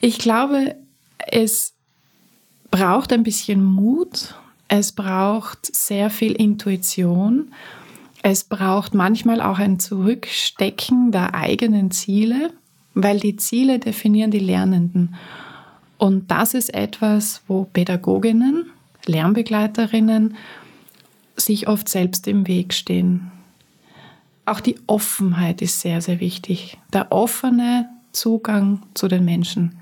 Ich 0.00 0.18
glaube, 0.18 0.76
es 1.18 1.74
braucht 2.70 3.12
ein 3.12 3.22
bisschen 3.22 3.64
Mut, 3.64 4.34
es 4.68 4.92
braucht 4.92 5.74
sehr 5.74 6.10
viel 6.10 6.32
Intuition, 6.32 7.52
es 8.22 8.44
braucht 8.44 8.94
manchmal 8.94 9.40
auch 9.40 9.58
ein 9.58 9.78
Zurückstecken 9.78 11.12
der 11.12 11.34
eigenen 11.34 11.90
Ziele, 11.90 12.52
weil 12.94 13.20
die 13.20 13.36
Ziele 13.36 13.78
definieren 13.78 14.30
die 14.30 14.38
Lernenden. 14.38 15.14
Und 15.98 16.30
das 16.30 16.54
ist 16.54 16.72
etwas, 16.72 17.42
wo 17.46 17.64
Pädagoginnen 17.64 18.66
Lernbegleiterinnen 19.06 20.36
sich 21.36 21.68
oft 21.68 21.88
selbst 21.88 22.26
im 22.26 22.46
Weg 22.46 22.72
stehen. 22.72 23.30
Auch 24.46 24.60
die 24.60 24.76
Offenheit 24.86 25.62
ist 25.62 25.80
sehr, 25.80 26.00
sehr 26.00 26.20
wichtig. 26.20 26.78
Der 26.92 27.10
offene 27.12 27.88
Zugang 28.12 28.82
zu 28.94 29.08
den 29.08 29.24
Menschen. 29.24 29.78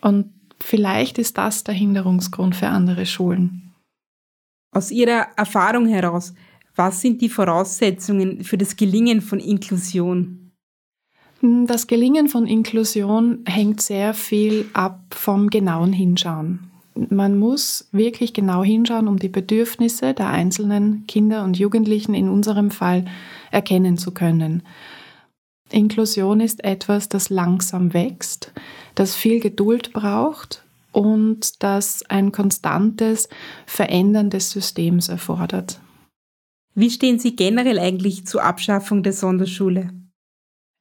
Und 0.00 0.32
vielleicht 0.60 1.18
ist 1.18 1.38
das 1.38 1.64
der 1.64 1.74
Hinderungsgrund 1.74 2.54
für 2.54 2.68
andere 2.68 3.06
Schulen. 3.06 3.74
Aus 4.72 4.90
Ihrer 4.90 5.28
Erfahrung 5.36 5.86
heraus, 5.86 6.34
was 6.74 7.00
sind 7.00 7.22
die 7.22 7.30
Voraussetzungen 7.30 8.44
für 8.44 8.58
das 8.58 8.76
Gelingen 8.76 9.22
von 9.22 9.40
Inklusion? 9.40 10.45
Das 11.66 11.86
Gelingen 11.86 12.28
von 12.28 12.46
Inklusion 12.46 13.44
hängt 13.46 13.80
sehr 13.80 14.14
viel 14.14 14.66
ab 14.72 15.00
vom 15.10 15.48
genauen 15.48 15.92
Hinschauen 15.92 16.66
man 17.10 17.38
muss 17.38 17.88
wirklich 17.92 18.32
genau 18.32 18.64
hinschauen, 18.64 19.08
um 19.08 19.18
die 19.18 19.28
Bedürfnisse 19.28 20.14
der 20.14 20.28
einzelnen 20.28 21.06
Kinder 21.06 21.44
und 21.44 21.58
Jugendlichen 21.58 22.14
in 22.14 22.28
unserem 22.28 22.70
Fall 22.70 23.04
erkennen 23.50 23.98
zu 23.98 24.12
können. 24.12 24.62
Inklusion 25.70 26.40
ist 26.40 26.64
etwas, 26.64 27.08
das 27.08 27.28
langsam 27.28 27.92
wächst, 27.92 28.52
das 28.94 29.14
viel 29.14 29.40
Geduld 29.40 29.92
braucht 29.92 30.62
und 30.92 31.62
das 31.62 32.04
ein 32.08 32.32
konstantes 32.32 33.28
Verändern 33.66 34.30
des 34.30 34.50
Systems 34.50 35.08
erfordert. 35.08 35.80
Wie 36.74 36.90
stehen 36.90 37.18
Sie 37.18 37.36
generell 37.36 37.78
eigentlich 37.78 38.26
zur 38.26 38.44
Abschaffung 38.44 39.02
der 39.02 39.12
Sonderschule? 39.12 39.90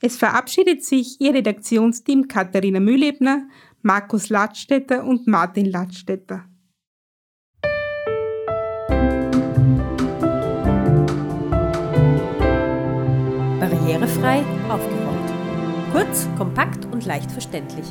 Es 0.00 0.16
verabschiedet 0.16 0.84
sich 0.84 1.20
Ihr 1.20 1.34
Redaktionsteam 1.34 2.26
Katharina 2.26 2.80
Mühlebner, 2.80 3.46
Markus 3.82 4.28
Ladstätter 4.28 5.04
und 5.04 5.28
Martin 5.28 5.66
Ladstätter. 5.66 6.48
Barrierefrei 14.26 14.42
aufgeräumt. 14.68 15.92
Kurz, 15.92 16.28
kompakt 16.36 16.84
und 16.86 17.06
leicht 17.06 17.30
verständlich. 17.30 17.86